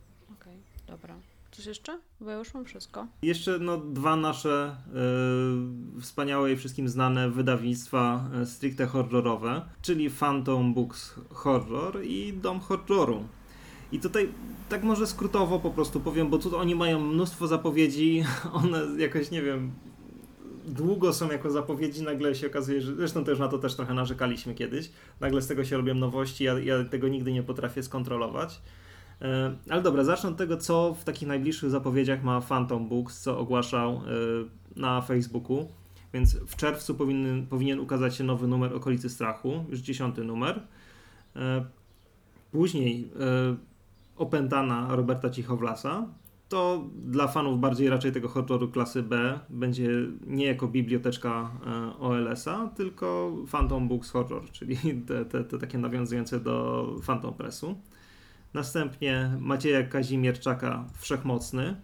Dobra. 0.87 1.15
Coś 1.51 1.65
jeszcze? 1.65 1.99
Bo 2.21 2.29
ja 2.29 2.37
już 2.37 2.53
mam 2.53 2.65
wszystko. 2.65 3.07
Jeszcze 3.21 3.59
no, 3.59 3.77
dwa 3.77 4.15
nasze 4.15 4.75
y, 5.97 6.01
wspaniałe 6.01 6.51
i 6.51 6.55
wszystkim 6.55 6.89
znane 6.89 7.29
wydawnictwa 7.29 8.29
y, 8.41 8.45
stricte 8.45 8.85
horrorowe, 8.85 9.61
czyli 9.81 10.09
Phantom 10.09 10.73
Books 10.73 11.15
Horror 11.29 12.03
i 12.03 12.33
Dom 12.33 12.59
Horroru. 12.59 13.23
I 13.91 13.99
tutaj 13.99 14.29
tak 14.69 14.83
może 14.83 15.07
skrótowo 15.07 15.59
po 15.59 15.71
prostu 15.71 15.99
powiem, 15.99 16.29
bo 16.29 16.37
tu 16.37 16.57
oni 16.57 16.75
mają 16.75 16.99
mnóstwo 16.99 17.47
zapowiedzi, 17.47 18.23
one 18.63 18.81
jakoś 18.97 19.31
nie 19.31 19.41
wiem, 19.41 19.71
długo 20.67 21.13
są 21.13 21.31
jako 21.31 21.51
zapowiedzi, 21.51 22.03
nagle 22.03 22.35
się 22.35 22.47
okazuje, 22.47 22.81
że 22.81 22.95
zresztą 22.95 23.23
też 23.23 23.39
na 23.39 23.47
to 23.47 23.57
też 23.57 23.75
trochę 23.75 23.93
narzekaliśmy 23.93 24.53
kiedyś, 24.53 24.91
nagle 25.19 25.41
z 25.41 25.47
tego 25.47 25.65
się 25.65 25.77
robią 25.77 25.95
nowości, 25.95 26.43
ja, 26.43 26.59
ja 26.59 26.83
tego 26.83 27.07
nigdy 27.07 27.31
nie 27.31 27.43
potrafię 27.43 27.83
skontrolować. 27.83 28.61
E, 29.21 29.55
ale 29.69 29.81
dobra, 29.81 30.03
zacznę 30.03 30.29
od 30.29 30.37
tego, 30.37 30.57
co 30.57 30.93
w 30.93 31.03
takich 31.03 31.27
najbliższych 31.27 31.69
zapowiedziach 31.69 32.23
ma 32.23 32.41
Phantom 32.41 32.89
Books, 32.89 33.21
co 33.21 33.39
ogłaszał 33.39 33.93
e, 33.93 33.99
na 34.75 35.01
Facebooku. 35.01 35.67
Więc 36.13 36.35
w 36.35 36.55
czerwcu 36.55 36.95
powinien, 36.95 37.47
powinien 37.47 37.79
ukazać 37.79 38.15
się 38.15 38.23
nowy 38.23 38.47
numer 38.47 38.73
Okolicy 38.73 39.09
Strachu, 39.09 39.65
już 39.69 39.79
dziesiąty 39.79 40.23
numer. 40.23 40.61
E, 41.35 41.65
później 42.51 43.11
opętana 44.19 44.95
Roberta 44.95 45.29
Cichowlasa. 45.29 46.07
To 46.49 46.89
dla 47.05 47.27
fanów 47.27 47.59
bardziej 47.59 47.89
raczej 47.89 48.11
tego 48.11 48.29
horroru 48.29 48.67
klasy 48.67 49.03
B 49.03 49.39
będzie 49.49 49.89
nie 50.27 50.45
jako 50.45 50.67
biblioteczka 50.67 51.51
OLS-a, 51.99 52.67
tylko 52.67 53.35
Phantom 53.51 53.87
Books 53.87 54.11
Horror, 54.11 54.51
czyli 54.51 54.77
te, 55.07 55.25
te, 55.25 55.43
te 55.43 55.57
takie 55.57 55.77
nawiązujące 55.77 56.39
do 56.39 56.85
Phantom 57.05 57.33
Pressu. 57.33 57.75
Następnie 58.53 59.37
Macieja 59.39 59.83
Kazimierczaka 59.83 60.85
Wszechmocny, 60.97 61.75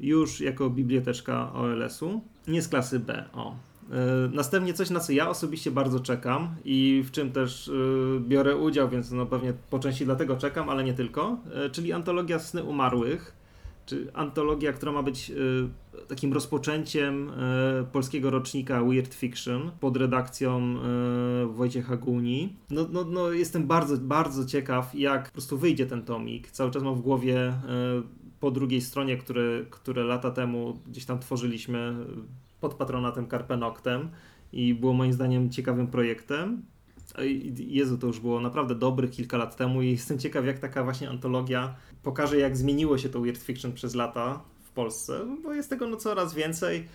już 0.00 0.40
jako 0.40 0.70
biblioteczka 0.70 1.52
OLS-u, 1.52 2.20
nie 2.48 2.62
z 2.62 2.68
klasy 2.68 3.00
B. 3.00 3.24
O. 3.32 3.69
E, 3.90 4.30
następnie 4.32 4.74
coś, 4.74 4.90
na 4.90 5.00
co 5.00 5.12
ja 5.12 5.28
osobiście 5.28 5.70
bardzo 5.70 6.00
czekam 6.00 6.54
i 6.64 7.02
w 7.06 7.10
czym 7.10 7.32
też 7.32 7.68
e, 7.68 7.72
biorę 8.20 8.56
udział, 8.56 8.88
więc 8.88 9.10
no 9.10 9.26
pewnie 9.26 9.52
po 9.70 9.78
części 9.78 10.04
dlatego 10.04 10.36
czekam, 10.36 10.68
ale 10.68 10.84
nie 10.84 10.94
tylko, 10.94 11.38
e, 11.54 11.70
czyli 11.70 11.92
antologia 11.92 12.38
Sny 12.38 12.62
Umarłych, 12.64 13.36
czy 13.86 14.12
antologia, 14.14 14.72
która 14.72 14.92
ma 14.92 15.02
być 15.02 15.32
takim 16.08 16.32
rozpoczęciem 16.32 17.30
polskiego 17.92 18.30
rocznika 18.30 18.84
Weird 18.84 19.14
Fiction 19.14 19.70
pod 19.80 19.96
redakcją 19.96 20.76
Wojciecha 21.52 21.96
Guni. 21.96 22.56
No, 22.70 22.86
no, 22.92 23.04
no, 23.04 23.30
jestem 23.30 23.66
bardzo, 23.66 23.96
bardzo 23.96 24.44
ciekaw, 24.44 24.94
jak 24.94 25.26
po 25.26 25.32
prostu 25.32 25.58
wyjdzie 25.58 25.86
ten 25.86 26.02
tomik. 26.02 26.50
Cały 26.50 26.70
czas 26.70 26.82
mam 26.82 26.94
w 26.94 27.00
głowie 27.00 27.52
po 28.40 28.50
drugiej 28.50 28.80
stronie, 28.80 29.16
które, 29.16 29.64
które 29.70 30.04
lata 30.04 30.30
temu 30.30 30.80
gdzieś 30.86 31.04
tam 31.04 31.18
tworzyliśmy 31.18 31.94
pod 32.60 32.74
patronatem 32.74 33.28
Carpenoctem 33.28 34.10
i 34.52 34.74
było 34.74 34.92
moim 34.92 35.12
zdaniem 35.12 35.50
ciekawym 35.50 35.86
projektem. 35.86 36.62
Jezu, 37.56 37.98
to 37.98 38.06
już 38.06 38.20
było 38.20 38.40
naprawdę 38.40 38.74
dobrych 38.74 39.10
kilka 39.10 39.36
lat 39.36 39.56
temu 39.56 39.82
i 39.82 39.90
jestem 39.90 40.18
ciekaw, 40.18 40.46
jak 40.46 40.58
taka 40.58 40.84
właśnie 40.84 41.08
antologia 41.08 41.74
pokaże, 42.02 42.38
jak 42.38 42.56
zmieniło 42.56 42.98
się 42.98 43.08
to 43.08 43.20
weird 43.20 43.42
fiction 43.42 43.72
przez 43.72 43.94
lata 43.94 44.42
w 44.62 44.70
Polsce, 44.70 45.26
bo 45.42 45.52
jest 45.52 45.70
tego 45.70 45.86
no 45.86 45.96
coraz 45.96 46.34
więcej 46.34 46.88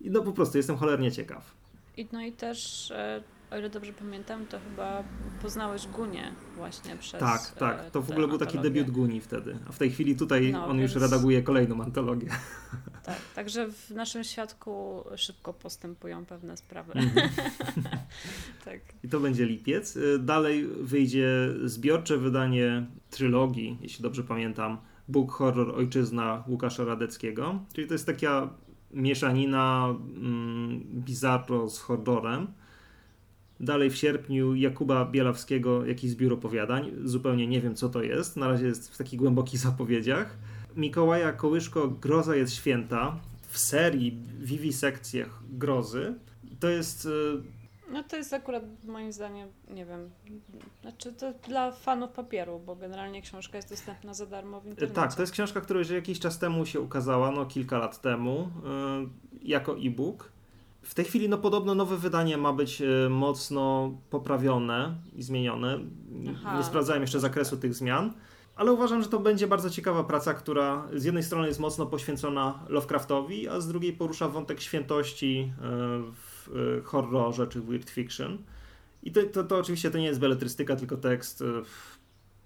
i 0.00 0.10
no 0.10 0.22
po 0.22 0.32
prostu 0.32 0.56
jestem 0.56 0.76
cholernie 0.76 1.12
ciekaw. 1.12 1.54
No 2.12 2.22
i 2.22 2.32
też 2.32 2.90
e, 2.90 3.22
o 3.50 3.58
ile 3.58 3.70
dobrze 3.70 3.92
pamiętam, 3.92 4.46
to 4.46 4.58
chyba 4.70 5.04
poznałeś 5.42 5.86
Gunię 5.86 6.32
właśnie 6.56 6.96
przez. 6.96 7.20
Tak, 7.20 7.50
tak. 7.58 7.90
To 7.90 8.02
w 8.02 8.10
ogóle 8.10 8.28
był 8.28 8.38
taki 8.38 8.58
debiut 8.58 8.90
Guni 8.90 9.20
wtedy. 9.20 9.58
A 9.68 9.72
w 9.72 9.78
tej 9.78 9.90
chwili 9.90 10.16
tutaj 10.16 10.52
no, 10.52 10.66
on 10.66 10.78
więc... 10.78 10.94
już 10.94 11.02
redaguje 11.02 11.42
kolejną 11.42 11.82
antologię. 11.82 12.28
Tak, 13.04 13.20
także 13.34 13.68
w 13.72 13.90
naszym 13.90 14.24
świadku 14.24 15.04
szybko 15.16 15.52
postępują 15.52 16.26
pewne 16.26 16.56
sprawy. 16.56 16.92
-hmm. 16.92 17.28
tak. 18.64 18.80
I 19.04 19.08
to 19.08 19.20
będzie 19.20 19.46
lipiec. 19.46 19.96
Y, 19.96 20.18
dalej 20.18 20.66
wyjdzie 20.66 21.28
zbiorcze 21.64 22.18
wydanie 22.18 22.86
trylogii, 23.10 23.78
jeśli 23.80 24.02
dobrze 24.02 24.24
pamiętam. 24.24 24.78
Bóg 25.08 25.32
Horror 25.32 25.70
Ojczyzna 25.70 26.44
Łukasza 26.48 26.84
Radeckiego. 26.84 27.58
Czyli 27.72 27.86
to 27.86 27.94
jest 27.94 28.06
taka 28.06 28.50
mieszanina 28.90 29.88
mm, 29.88 30.80
bizarro 30.84 31.68
z 31.68 31.78
horrorem. 31.78 32.46
Dalej 33.60 33.90
w 33.90 33.96
sierpniu 33.96 34.54
Jakuba 34.54 35.04
Bielawskiego 35.04 35.86
jakiś 35.86 36.10
zbiór 36.10 36.32
opowiadań. 36.32 36.92
Zupełnie 37.04 37.46
nie 37.46 37.60
wiem, 37.60 37.74
co 37.74 37.88
to 37.88 38.02
jest. 38.02 38.36
Na 38.36 38.48
razie 38.48 38.66
jest 38.66 38.94
w 38.94 38.98
takich 38.98 39.18
głębokich 39.18 39.60
zapowiedziach. 39.60 40.36
Mikołaja 40.76 41.32
Kołyszko 41.32 41.88
Groza 41.88 42.36
jest 42.36 42.54
święta 42.54 43.20
w 43.48 43.58
serii 43.58 44.18
Vivisekcjach 44.38 45.42
Grozy. 45.50 46.14
To 46.60 46.68
jest... 46.68 47.06
Y, 47.06 47.42
no 47.92 48.02
to 48.02 48.16
jest 48.16 48.32
akurat 48.32 48.64
moim 48.84 49.12
zdaniem, 49.12 49.48
nie 49.70 49.86
wiem, 49.86 50.10
znaczy 50.80 51.12
to 51.12 51.32
dla 51.48 51.72
fanów 51.72 52.10
papieru, 52.10 52.60
bo 52.66 52.76
generalnie 52.76 53.22
książka 53.22 53.56
jest 53.56 53.68
dostępna 53.70 54.14
za 54.14 54.26
darmo 54.26 54.60
w 54.60 54.66
internecie. 54.66 54.94
Tak, 54.94 55.14
to 55.14 55.22
jest 55.22 55.32
książka, 55.32 55.60
która 55.60 55.78
już 55.78 55.90
jakiś 55.90 56.20
czas 56.20 56.38
temu 56.38 56.66
się 56.66 56.80
ukazała, 56.80 57.30
no 57.30 57.46
kilka 57.46 57.78
lat 57.78 58.00
temu, 58.00 58.50
yy, 59.02 59.08
jako 59.42 59.76
e-book. 59.78 60.32
W 60.82 60.94
tej 60.94 61.04
chwili 61.04 61.28
no 61.28 61.38
podobno 61.38 61.74
nowe 61.74 61.96
wydanie 61.96 62.36
ma 62.36 62.52
być 62.52 62.82
e, 62.82 63.08
mocno 63.08 63.92
poprawione 64.10 64.94
i 65.14 65.22
zmienione. 65.22 65.78
Aha. 66.30 66.58
Nie 66.58 66.64
sprawdzałem 66.64 67.02
jeszcze 67.02 67.20
zakresu 67.20 67.56
tych 67.56 67.74
zmian, 67.74 68.12
ale 68.56 68.72
uważam, 68.72 69.02
że 69.02 69.08
to 69.08 69.18
będzie 69.18 69.46
bardzo 69.46 69.70
ciekawa 69.70 70.04
praca, 70.04 70.34
która 70.34 70.88
z 70.94 71.04
jednej 71.04 71.22
strony 71.22 71.48
jest 71.48 71.60
mocno 71.60 71.86
poświęcona 71.86 72.64
Lovecraftowi, 72.68 73.48
a 73.48 73.60
z 73.60 73.68
drugiej 73.68 73.92
porusza 73.92 74.28
wątek 74.28 74.60
świętości 74.60 75.52
e, 75.52 75.62
w 76.12 76.48
e, 76.78 76.82
horrorze 76.82 77.46
czy 77.46 77.60
weird 77.60 77.90
fiction. 77.90 78.38
I 79.02 79.12
to, 79.12 79.22
to, 79.22 79.44
to 79.44 79.56
oczywiście 79.56 79.90
to 79.90 79.98
nie 79.98 80.06
jest 80.06 80.20
beletrystyka, 80.20 80.76
tylko 80.76 80.96
tekst 80.96 81.44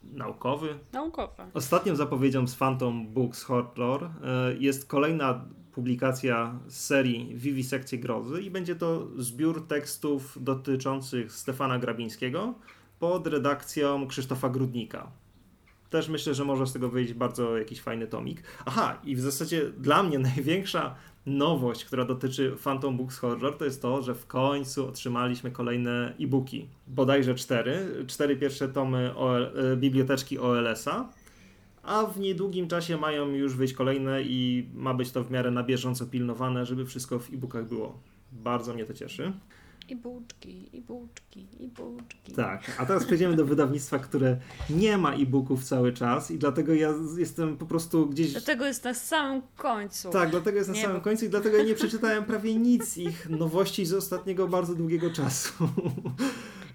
naukowy. 0.02 0.78
Naukowy. 0.92 1.42
Ostatnią 1.54 1.96
zapowiedzią 1.96 2.46
z 2.46 2.54
Phantom 2.54 3.06
Books 3.06 3.42
Horror 3.44 4.10
jest 4.58 4.88
kolejna 4.88 5.44
publikacja 5.74 6.58
z 6.66 6.76
serii 6.76 7.32
Vivisekcje 7.34 7.98
Grozy 7.98 8.42
i 8.42 8.50
będzie 8.50 8.76
to 8.76 9.08
zbiór 9.16 9.66
tekstów 9.66 10.38
dotyczących 10.40 11.32
Stefana 11.32 11.78
Grabińskiego 11.78 12.54
pod 12.98 13.26
redakcją 13.26 14.06
Krzysztofa 14.06 14.48
Grudnika. 14.48 15.10
Też 15.90 16.08
myślę, 16.08 16.34
że 16.34 16.44
może 16.44 16.66
z 16.66 16.72
tego 16.72 16.88
wyjść 16.88 17.12
bardzo 17.12 17.58
jakiś 17.58 17.80
fajny 17.80 18.06
tomik. 18.06 18.42
Aha, 18.66 18.98
i 19.04 19.16
w 19.16 19.20
zasadzie 19.20 19.70
dla 19.78 20.02
mnie 20.02 20.18
największa 20.34 20.94
nowość, 21.26 21.84
która 21.84 22.04
dotyczy 22.04 22.56
Phantom 22.64 22.96
Books 22.96 23.18
Horror, 23.18 23.58
to 23.58 23.64
jest 23.64 23.82
to, 23.82 24.02
że 24.02 24.14
w 24.14 24.26
końcu 24.26 24.88
otrzymaliśmy 24.88 25.50
kolejne 25.50 26.14
e-booki. 26.20 26.68
Bodajże 26.86 27.34
cztery. 27.34 28.04
Cztery 28.06 28.36
pierwsze 28.36 28.68
tomy 28.68 29.14
e, 29.72 29.76
biblioteczki 29.76 30.38
OLS-a 30.38 31.08
a 31.82 32.06
w 32.06 32.20
niedługim 32.20 32.68
czasie 32.68 32.96
mają 32.96 33.28
już 33.28 33.56
wyjść 33.56 33.74
kolejne 33.74 34.22
i 34.22 34.68
ma 34.74 34.94
być 34.94 35.10
to 35.10 35.24
w 35.24 35.30
miarę 35.30 35.50
na 35.50 35.62
bieżąco 35.62 36.06
pilnowane, 36.06 36.66
żeby 36.66 36.86
wszystko 36.86 37.18
w 37.18 37.34
e-bookach 37.34 37.68
było. 37.68 37.98
Bardzo 38.32 38.74
mnie 38.74 38.84
to 38.84 38.94
cieszy. 38.94 39.32
I 39.88 39.96
bułczki, 39.96 40.76
i 40.76 40.80
bułczki, 40.80 41.46
i 41.60 41.68
bułczki. 41.68 42.32
Tak, 42.32 42.76
a 42.78 42.86
teraz 42.86 43.04
przejdziemy 43.04 43.36
do 43.36 43.44
wydawnictwa, 43.44 43.98
które 43.98 44.36
nie 44.70 44.98
ma 44.98 45.14
e-booków 45.14 45.64
cały 45.64 45.92
czas 45.92 46.30
i 46.30 46.38
dlatego 46.38 46.74
ja 46.74 46.94
jestem 47.18 47.56
po 47.56 47.66
prostu 47.66 48.06
gdzieś... 48.06 48.32
Dlatego 48.32 48.66
jest 48.66 48.84
na 48.84 48.94
samym 48.94 49.42
końcu. 49.56 50.10
Tak, 50.10 50.30
dlatego 50.30 50.58
jest 50.58 50.68
na 50.68 50.74
nie 50.74 50.82
samym 50.82 50.96
bo... 50.96 51.02
końcu 51.02 51.24
i 51.24 51.28
dlatego 51.28 51.56
ja 51.56 51.64
nie 51.64 51.74
przeczytałem 51.74 52.24
prawie 52.24 52.54
nic 52.54 52.98
ich 52.98 53.30
nowości 53.30 53.86
z 53.86 53.92
ostatniego 53.92 54.48
bardzo 54.48 54.74
długiego 54.74 55.10
czasu. 55.10 55.68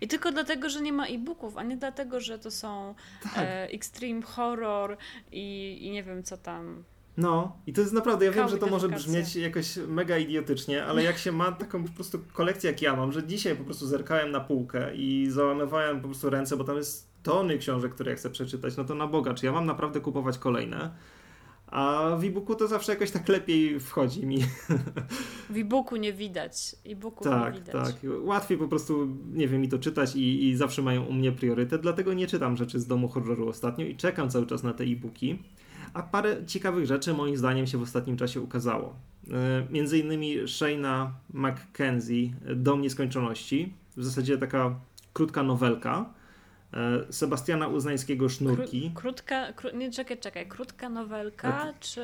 I 0.02 0.08
tylko 0.08 0.32
dlatego, 0.32 0.70
że 0.70 0.82
nie 0.82 0.94
ma 0.94 1.06
e-booków, 1.06 1.58
a 1.58 1.64
nie 1.64 1.78
dlatego, 1.78 2.20
że 2.20 2.40
to 2.40 2.52
są 2.52 2.96
tak. 3.24 3.38
e, 3.38 3.70
extreme 3.70 4.22
horror 4.22 4.98
i, 5.32 5.78
i 5.82 5.92
nie 5.92 6.04
wiem 6.04 6.24
co 6.24 6.38
tam. 6.38 6.84
No, 7.18 7.58
i 7.68 7.74
to 7.74 7.82
jest 7.82 7.94
naprawdę, 7.94 8.26
ja 8.26 8.32
wiem, 8.32 8.50
że 8.50 8.58
to 8.58 8.68
może 8.68 8.90
brzmieć 8.90 9.36
jakoś 9.36 9.78
mega 9.88 10.18
idiotycznie, 10.18 10.86
ale 10.86 11.04
jak 11.04 11.18
się 11.18 11.32
ma 11.32 11.52
taką 11.52 11.84
po 11.84 11.94
prostu 11.94 12.20
kolekcję 12.34 12.72
jak 12.72 12.82
ja 12.82 12.96
mam, 12.96 13.12
że 13.12 13.28
dzisiaj 13.28 13.56
po 13.56 13.64
prostu 13.64 13.88
zerkałem 13.88 14.32
na 14.32 14.40
półkę 14.40 14.96
i 14.96 15.28
załamywałem 15.30 16.02
po 16.02 16.08
prostu 16.08 16.30
ręce, 16.30 16.58
bo 16.58 16.64
tam 16.64 16.78
jest 16.78 17.08
tony 17.24 17.58
książek, 17.58 17.94
które 17.94 18.12
ja 18.12 18.18
chcę 18.18 18.30
przeczytać, 18.30 18.78
no 18.78 18.84
to 18.84 18.96
na 18.96 19.08
Boga, 19.08 19.34
czy 19.34 19.46
ja 19.46 19.52
mam 19.52 19.66
naprawdę 19.66 20.02
kupować 20.02 20.38
kolejne? 20.38 20.92
A 21.68 22.16
w 22.20 22.24
e-booku 22.24 22.56
to 22.56 22.68
zawsze 22.68 22.92
jakoś 22.92 23.12
tak 23.12 23.30
lepiej 23.30 23.80
wchodzi 23.80 24.26
mi. 24.26 24.38
W 25.50 25.58
e-booku 25.58 25.96
nie 25.96 26.14
widać. 26.14 26.76
E-booku 26.86 27.24
tak, 27.24 27.54
nie 27.54 27.60
widać. 27.60 27.74
Tak, 27.74 27.96
łatwiej 28.20 28.58
po 28.58 28.68
prostu, 28.68 29.08
nie 29.34 29.48
wiem, 29.48 29.62
mi 29.62 29.70
to 29.70 29.80
czytać 29.80 30.16
i, 30.16 30.48
i 30.48 30.56
zawsze 30.56 30.82
mają 30.82 31.06
u 31.06 31.14
mnie 31.14 31.32
priorytet, 31.32 31.82
dlatego 31.82 32.14
nie 32.14 32.28
czytam 32.28 32.58
rzeczy 32.58 32.80
z 32.80 32.88
domu 32.88 33.08
horroru 33.08 33.50
ostatnio 33.50 33.86
i 33.86 33.96
czekam 33.96 34.30
cały 34.30 34.46
czas 34.48 34.64
na 34.64 34.74
te 34.74 34.84
e-booki. 34.84 35.40
A 35.94 36.04
parę 36.04 36.46
ciekawych 36.46 36.86
rzeczy 36.86 37.14
moim 37.14 37.38
zdaniem 37.38 37.68
się 37.68 37.78
w 37.78 37.82
ostatnim 37.82 38.18
czasie 38.18 38.42
ukazało. 38.42 38.96
E, 39.32 39.68
między 39.72 40.00
innymi 40.00 40.48
Shayna 40.48 41.14
McKenzie 41.34 42.34
Dom 42.56 42.82
Nieskończoności. 42.82 43.74
W 43.98 44.04
zasadzie 44.04 44.38
taka 44.38 44.76
krótka 45.14 45.44
nowelka 45.44 46.14
Sebastiana 47.10 47.68
Uznańskiego 47.68 48.30
Sznurki. 48.30 48.92
krótka, 48.96 49.54
kró, 49.54 49.72
nie 49.72 49.92
czekaj, 49.92 50.18
czekaj, 50.18 50.48
krótka 50.48 50.90
nowelka, 50.90 51.52
tak. 51.52 51.80
czy 51.80 52.02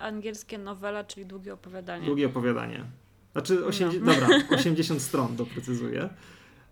angielskie 0.00 0.58
nowela, 0.58 1.04
czyli 1.04 1.26
długie 1.26 1.54
opowiadanie? 1.54 2.06
Długie 2.06 2.26
opowiadanie. 2.26 2.84
Znaczy, 3.32 3.66
80, 3.66 4.04
no. 4.04 4.12
dobra, 4.14 4.28
80 4.50 5.02
stron 5.02 5.36
doprecyzuję. 5.36 6.08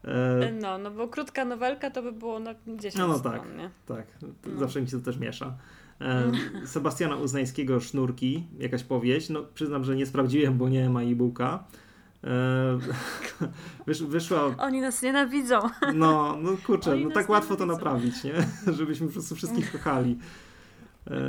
E... 0.04 0.52
No, 0.60 0.78
no 0.78 0.90
bo 0.90 1.08
krótka 1.08 1.44
nowelka 1.44 1.90
to 1.90 2.02
by 2.02 2.12
było 2.12 2.40
na 2.40 2.54
10 2.66 2.94
no, 2.94 3.08
no 3.08 3.18
stron, 3.18 3.32
tak, 3.32 3.56
nie? 3.56 3.70
Tak, 3.86 4.06
no. 4.22 4.58
zawsze 4.58 4.82
mi 4.82 4.88
się 4.88 4.98
to 4.98 5.04
też 5.04 5.18
miesza. 5.18 5.56
E, 6.00 6.32
Sebastiana 6.66 7.16
Uznańskiego 7.16 7.80
Sznurki, 7.80 8.46
jakaś 8.58 8.82
powieść. 8.82 9.28
No, 9.28 9.44
przyznam, 9.54 9.84
że 9.84 9.96
nie 9.96 10.06
sprawdziłem, 10.06 10.58
bo 10.58 10.68
nie 10.68 10.90
ma 10.90 11.02
e-booka. 11.02 11.64
E, 12.24 12.78
wysz, 13.86 14.02
wyszła... 14.02 14.54
Oni 14.58 14.80
nas 14.80 15.02
nienawidzą. 15.02 15.60
No, 15.94 16.38
no 16.42 16.50
kurczę, 16.66 16.92
Oni 16.92 17.04
no 17.04 17.10
tak 17.10 17.28
łatwo 17.28 17.56
to 17.56 17.66
naprawić, 17.66 18.24
nie? 18.24 18.34
Żebyśmy 18.78 19.06
po 19.06 19.12
prostu 19.12 19.34
wszystkich 19.34 19.72
kochali. 19.72 20.18
E, 21.06 21.20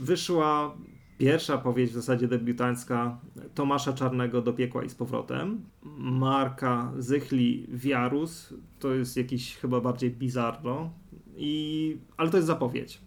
wyszła 0.00 0.74
pierwsza 1.18 1.58
powieść 1.58 1.92
w 1.92 1.94
zasadzie 1.94 2.28
debiutancka 2.28 3.18
Tomasza 3.54 3.92
Czarnego 3.92 4.42
do 4.42 4.52
piekła 4.52 4.84
i 4.84 4.90
z 4.90 4.94
powrotem. 4.94 5.64
Marka 5.98 6.92
Zychli 6.98 7.66
Wiarus, 7.68 8.54
to 8.78 8.94
jest 8.94 9.16
jakiś 9.16 9.56
chyba 9.56 9.80
bardziej 9.80 10.10
bizarro, 10.10 10.90
i, 11.36 11.96
ale 12.16 12.30
to 12.30 12.36
jest 12.36 12.46
zapowiedź. 12.46 13.00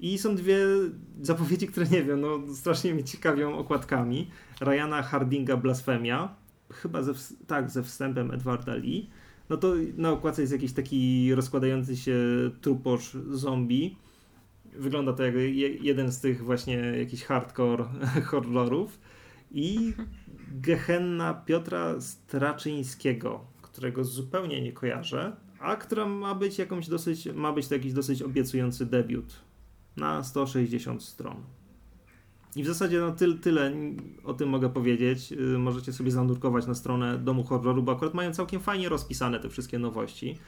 I 0.00 0.18
są 0.18 0.34
dwie 0.34 0.58
zapowiedzi, 1.22 1.66
które 1.66 1.86
nie 1.86 2.02
wiem, 2.02 2.20
no 2.20 2.54
strasznie 2.54 2.94
mnie 2.94 3.04
ciekawią 3.04 3.58
okładkami. 3.58 4.30
Ryana 4.60 5.02
Hardinga 5.02 5.56
Blasfemia, 5.56 6.34
chyba 6.72 7.02
ze, 7.02 7.12
tak, 7.46 7.70
ze 7.70 7.82
wstępem 7.82 8.30
Edwarda 8.30 8.74
Lee. 8.74 9.10
No 9.48 9.56
to 9.56 9.74
na 9.96 10.10
okładce 10.10 10.42
jest 10.42 10.52
jakiś 10.52 10.72
taki 10.72 11.34
rozkładający 11.34 11.96
się 11.96 12.16
truposz 12.60 13.16
zombie. 13.30 13.96
Wygląda 14.72 15.12
to 15.12 15.22
jak 15.22 15.34
jeden 15.82 16.12
z 16.12 16.20
tych 16.20 16.44
właśnie 16.44 16.74
jakichś 16.76 17.24
hardcore 17.24 17.84
horrorów. 18.30 18.98
I 19.50 19.92
Gehenna 20.52 21.34
Piotra 21.34 22.00
Straczyńskiego, 22.00 23.44
którego 23.62 24.04
zupełnie 24.04 24.62
nie 24.62 24.72
kojarzę, 24.72 25.36
a 25.60 25.76
która 25.76 26.06
ma 26.06 26.34
być 26.34 26.58
jakąś 26.58 26.88
dosyć, 26.88 27.26
ma 27.34 27.52
być 27.52 27.68
to 27.68 27.74
jakiś 27.74 27.92
dosyć 27.92 28.22
obiecujący 28.22 28.86
debiut 28.86 29.40
na 29.96 30.24
160 30.24 31.02
stron. 31.02 31.36
I 32.56 32.62
w 32.62 32.66
zasadzie 32.66 33.00
no, 33.00 33.12
tyle, 33.12 33.34
tyle 33.38 33.72
o 34.24 34.34
tym 34.34 34.48
mogę 34.48 34.68
powiedzieć. 34.70 35.32
Y, 35.32 35.36
możecie 35.58 35.92
sobie 35.92 36.10
zanurkować 36.10 36.66
na 36.66 36.74
stronę 36.74 37.18
Domu 37.18 37.44
Horroru, 37.44 37.82
bo 37.82 37.92
akurat 37.92 38.14
mają 38.14 38.34
całkiem 38.34 38.60
fajnie 38.60 38.88
rozpisane 38.88 39.40
te 39.40 39.48
wszystkie 39.48 39.78
nowości. 39.78 40.38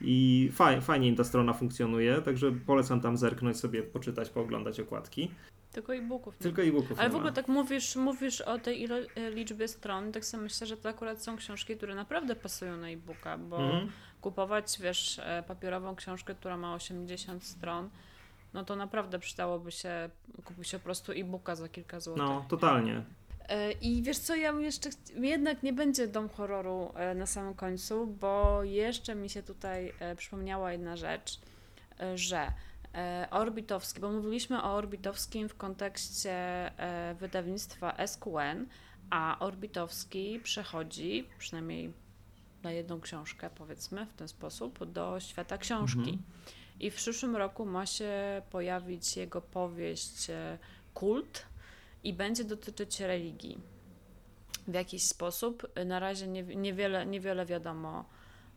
I 0.00 0.48
faj, 0.52 0.80
fajnie 0.80 1.08
im 1.08 1.16
ta 1.16 1.24
strona 1.24 1.52
funkcjonuje, 1.52 2.22
także 2.22 2.52
polecam 2.66 3.00
tam 3.00 3.16
zerknąć 3.16 3.56
sobie, 3.56 3.82
poczytać, 3.82 4.30
pooglądać 4.30 4.80
okładki. 4.80 5.30
Tylko 5.72 5.94
e-booków. 5.94 6.36
Tylko 6.36 6.62
e-booków 6.62 6.98
Ale 7.00 7.10
w 7.10 7.14
ogóle 7.16 7.32
tak 7.32 7.48
mówisz, 7.48 7.96
mówisz 7.96 8.40
o 8.40 8.58
tej 8.58 8.88
ilo- 8.88 9.06
e, 9.16 9.30
liczbie 9.30 9.68
stron, 9.68 10.12
tak 10.12 10.24
sobie 10.24 10.42
myślę, 10.42 10.66
że 10.66 10.76
to 10.76 10.88
akurat 10.88 11.22
są 11.22 11.36
książki, 11.36 11.76
które 11.76 11.94
naprawdę 11.94 12.36
pasują 12.36 12.76
na 12.76 12.88
e-booka, 12.88 13.38
bo 13.38 13.56
Mhm. 13.62 13.88
kupować, 14.20 14.78
wiesz, 14.82 15.18
e, 15.18 15.44
papierową 15.48 15.96
książkę, 15.96 16.34
która 16.34 16.56
ma 16.56 16.74
80 16.74 17.44
stron, 17.44 17.88
no 18.54 18.64
to 18.64 18.76
naprawdę 18.76 19.18
przydałoby 19.18 19.72
się 19.72 20.10
kupić 20.44 20.72
po 20.72 20.78
prostu 20.78 21.12
e-booka 21.12 21.56
za 21.56 21.68
kilka 21.68 22.00
złotych. 22.00 22.24
No, 22.24 22.44
totalnie. 22.48 23.02
E, 23.50 23.72
I 23.72 24.02
wiesz 24.02 24.18
co, 24.18 24.36
ja 24.36 24.52
jeszcze 24.52 24.90
jednak 25.16 25.62
nie 25.62 25.72
będzie 25.72 26.08
dom 26.08 26.28
horroru 26.28 26.92
e, 26.94 27.14
na 27.14 27.26
samym 27.26 27.54
końcu, 27.54 28.06
bo 28.06 28.64
jeszcze 28.64 29.14
mi 29.14 29.30
się 29.30 29.42
tutaj 29.42 29.92
e, 30.00 30.16
przypomniała 30.16 30.72
jedna 30.72 30.96
rzecz, 30.96 31.40
że 32.14 32.52
Orbitowski, 33.30 34.00
bo 34.00 34.10
mówiliśmy 34.10 34.62
o 34.62 34.74
Orbitowskim 34.74 35.48
w 35.48 35.54
kontekście 35.54 36.34
wydawnictwa 37.20 38.06
SQN, 38.06 38.66
a 39.10 39.36
Orbitowski 39.40 40.40
przechodzi, 40.42 41.28
przynajmniej 41.38 41.92
na 42.62 42.72
jedną 42.72 43.00
książkę, 43.00 43.50
powiedzmy 43.54 44.06
w 44.06 44.14
ten 44.14 44.28
sposób, 44.28 44.84
do 44.84 45.20
świata 45.20 45.58
książki. 45.58 45.98
Mhm. 45.98 46.18
I 46.80 46.90
w 46.90 46.94
przyszłym 46.94 47.36
roku 47.36 47.66
ma 47.66 47.86
się 47.86 48.42
pojawić 48.50 49.16
jego 49.16 49.40
powieść 49.40 50.30
e, 50.30 50.58
Kult 50.94 51.46
i 52.04 52.12
będzie 52.12 52.44
dotyczyć 52.44 53.00
religii. 53.00 53.58
W 54.68 54.74
jakiś 54.74 55.02
sposób. 55.02 55.66
Na 55.86 55.98
razie 55.98 56.28
nie, 56.28 56.42
niewiele, 56.42 57.06
niewiele 57.06 57.46
wiadomo 57.46 58.04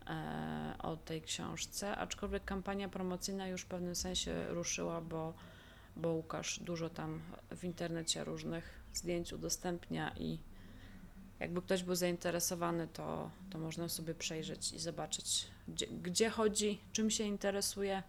e, 0.06 0.74
o 0.78 0.96
tej 0.96 1.22
książce, 1.22 1.96
aczkolwiek 1.96 2.44
kampania 2.44 2.88
promocyjna 2.88 3.48
już 3.48 3.62
w 3.62 3.66
pewnym 3.66 3.94
sensie 3.94 4.46
ruszyła, 4.48 5.00
bo, 5.00 5.34
bo 5.96 6.08
Łukasz 6.12 6.58
dużo 6.60 6.90
tam 6.90 7.20
w 7.50 7.64
internecie 7.64 8.24
różnych 8.24 8.84
zdjęć 8.94 9.32
udostępnia 9.32 10.12
i 10.16 10.38
jakby 11.44 11.62
ktoś 11.62 11.82
był 11.82 11.94
zainteresowany, 11.94 12.88
to, 12.92 13.30
to 13.50 13.58
można 13.58 13.88
sobie 13.88 14.14
przejrzeć 14.14 14.72
i 14.72 14.78
zobaczyć, 14.78 15.46
gdzie, 15.68 15.86
gdzie 15.86 16.30
chodzi, 16.30 16.78
czym 16.92 17.10
się 17.10 17.24
interesuje, 17.24 18.02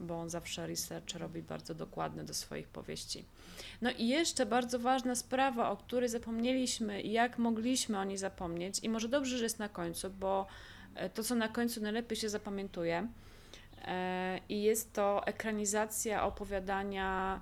bo 0.00 0.20
on 0.20 0.30
zawsze 0.30 0.66
research 0.66 1.14
robi 1.14 1.42
bardzo 1.42 1.74
dokładny 1.74 2.24
do 2.24 2.34
swoich 2.34 2.68
powieści. 2.68 3.24
No 3.82 3.90
i 3.90 4.08
jeszcze 4.08 4.46
bardzo 4.46 4.78
ważna 4.78 5.14
sprawa, 5.14 5.70
o 5.70 5.76
której 5.76 6.08
zapomnieliśmy 6.08 7.00
i 7.00 7.12
jak 7.12 7.38
mogliśmy 7.38 7.98
o 7.98 8.04
niej 8.04 8.18
zapomnieć, 8.18 8.78
i 8.78 8.88
może 8.88 9.08
dobrze, 9.08 9.38
że 9.38 9.44
jest 9.44 9.58
na 9.58 9.68
końcu, 9.68 10.10
bo 10.10 10.46
e, 10.94 11.10
to, 11.10 11.22
co 11.22 11.34
na 11.34 11.48
końcu 11.48 11.82
najlepiej 11.82 12.16
się 12.16 12.28
zapamiętuje, 12.28 13.08
e, 13.84 14.40
i 14.48 14.62
jest 14.62 14.92
to 14.92 15.26
ekranizacja 15.26 16.24
opowiadania 16.24 17.40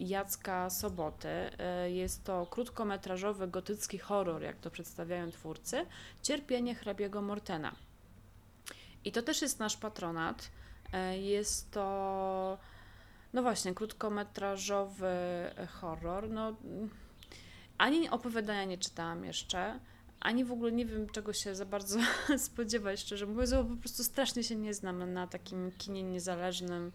Jacka 0.00 0.70
Soboty. 0.70 1.28
E, 1.28 1.90
Jest 1.90 2.24
to 2.24 2.46
krótkometrażowy 2.46 3.48
gotycki 3.48 3.98
horror, 3.98 4.42
jak 4.42 4.56
to 4.56 4.70
przedstawiają 4.70 5.30
twórcy, 5.30 5.86
Cierpienie 6.22 6.74
hrabiego 6.74 7.22
Mortena. 7.22 7.74
I 9.04 9.12
to 9.12 9.22
też 9.22 9.42
jest 9.42 9.58
nasz 9.58 9.76
patronat. 9.76 10.50
E, 10.92 11.18
Jest 11.18 11.70
to, 11.70 12.58
no 13.32 13.42
właśnie, 13.42 13.74
krótkometrażowy 13.74 15.10
horror. 15.80 16.30
No, 16.30 16.56
ani 17.78 18.08
opowiadania 18.10 18.64
nie 18.64 18.78
czytałam 18.78 19.24
jeszcze, 19.24 19.80
ani 20.20 20.44
w 20.44 20.52
ogóle 20.52 20.72
nie 20.72 20.86
wiem, 20.86 21.08
czego 21.08 21.32
się 21.32 21.54
za 21.54 21.64
bardzo 21.66 21.98
spodziewać, 22.38 23.00
szczerze 23.00 23.26
mówiąc, 23.26 23.50
bo 23.52 23.64
po 23.64 23.76
prostu 23.76 24.04
strasznie 24.04 24.44
się 24.44 24.56
nie 24.56 24.74
znam 24.74 25.12
na 25.12 25.26
takim 25.26 25.72
kinie 25.78 26.02
niezależnym 26.02 26.92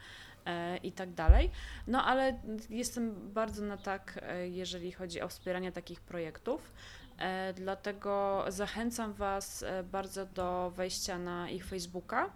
i 0.83 0.91
tak 0.91 1.13
dalej. 1.13 1.51
No 1.87 2.05
ale 2.05 2.39
jestem 2.69 3.33
bardzo 3.33 3.65
na 3.65 3.77
tak, 3.77 4.19
e, 4.21 4.47
jeżeli 4.49 4.91
chodzi 4.91 5.21
o 5.21 5.27
wspieranie 5.27 5.71
takich 5.71 6.01
projektów. 6.01 6.71
E, 7.17 7.53
Dlatego 7.53 8.45
zachęcam 8.47 9.13
Was 9.13 9.63
e, 9.63 9.83
bardzo 9.83 10.25
do 10.25 10.71
wejścia 10.75 11.17
na 11.19 11.49
ich 11.49 11.65
Facebooka. 11.65 12.29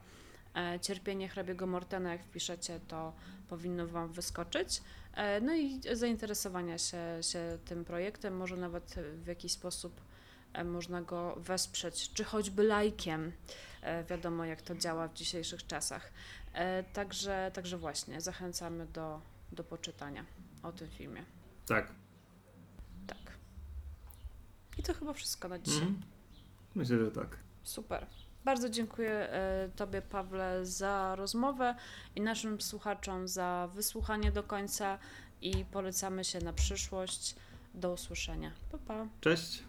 E, 0.55 0.79
Cierpienie 0.79 1.29
hrabiego 1.29 1.67
Mortena, 1.67 2.11
jak 2.11 2.23
wpiszecie, 2.23 2.79
to 2.87 3.13
powinno 3.49 3.87
Wam 3.87 4.13
wyskoczyć. 4.13 4.81
E, 5.13 5.41
No 5.41 5.53
i 5.55 5.81
zainteresowania 5.93 6.77
się, 6.77 6.97
się 7.21 7.57
tym 7.65 7.85
projektem, 7.85 8.37
może 8.37 8.57
nawet 8.57 8.95
w 9.23 9.27
jakiś 9.27 9.51
sposób 9.51 10.01
e, 10.53 10.63
można 10.63 11.01
go 11.01 11.35
wesprzeć, 11.35 12.13
czy 12.13 12.23
choćby 12.23 12.63
lajkiem. 12.63 13.31
E, 13.81 14.03
Wiadomo, 14.03 14.45
jak 14.45 14.61
to 14.61 14.75
działa 14.75 15.07
w 15.07 15.13
dzisiejszych 15.13 15.67
czasach. 15.67 16.11
E, 16.57 16.83
Także, 16.83 17.51
także 17.53 17.77
właśnie, 17.77 18.21
zachęcamy 18.21 18.85
do, 18.85 19.21
do 19.51 19.63
poczytania 19.63 20.25
o 20.63 20.71
tym 20.71 20.89
filmie. 20.89 21.23
Tak. 21.67 21.91
Tak. 23.07 23.17
I 24.77 24.83
to 24.83 24.93
chyba 24.93 25.13
wszystko 25.13 25.47
na 25.47 25.59
dzisiaj. 25.59 25.87
Mhm. 25.87 26.01
Myślę, 26.75 26.97
że 26.97 27.11
tak. 27.11 27.37
Super. 27.63 28.05
Bardzo 28.45 28.69
dziękuję 28.69 29.11
e, 29.11 29.69
Tobie, 29.75 30.01
Pawle, 30.01 30.65
za 30.65 31.15
rozmowę 31.15 31.75
i 32.15 32.21
naszym 32.21 32.61
słuchaczom 32.61 33.27
za 33.27 33.69
wysłuchanie 33.73 34.31
do 34.31 34.43
końca 34.43 34.99
i 35.41 35.65
polecamy 35.65 36.23
się 36.23 36.39
na 36.39 36.53
przyszłość. 36.53 37.35
Do 37.73 37.93
usłyszenia. 37.93 38.51
Pa, 38.71 38.77
pa. 38.77 39.07
Cześć. 39.21 39.63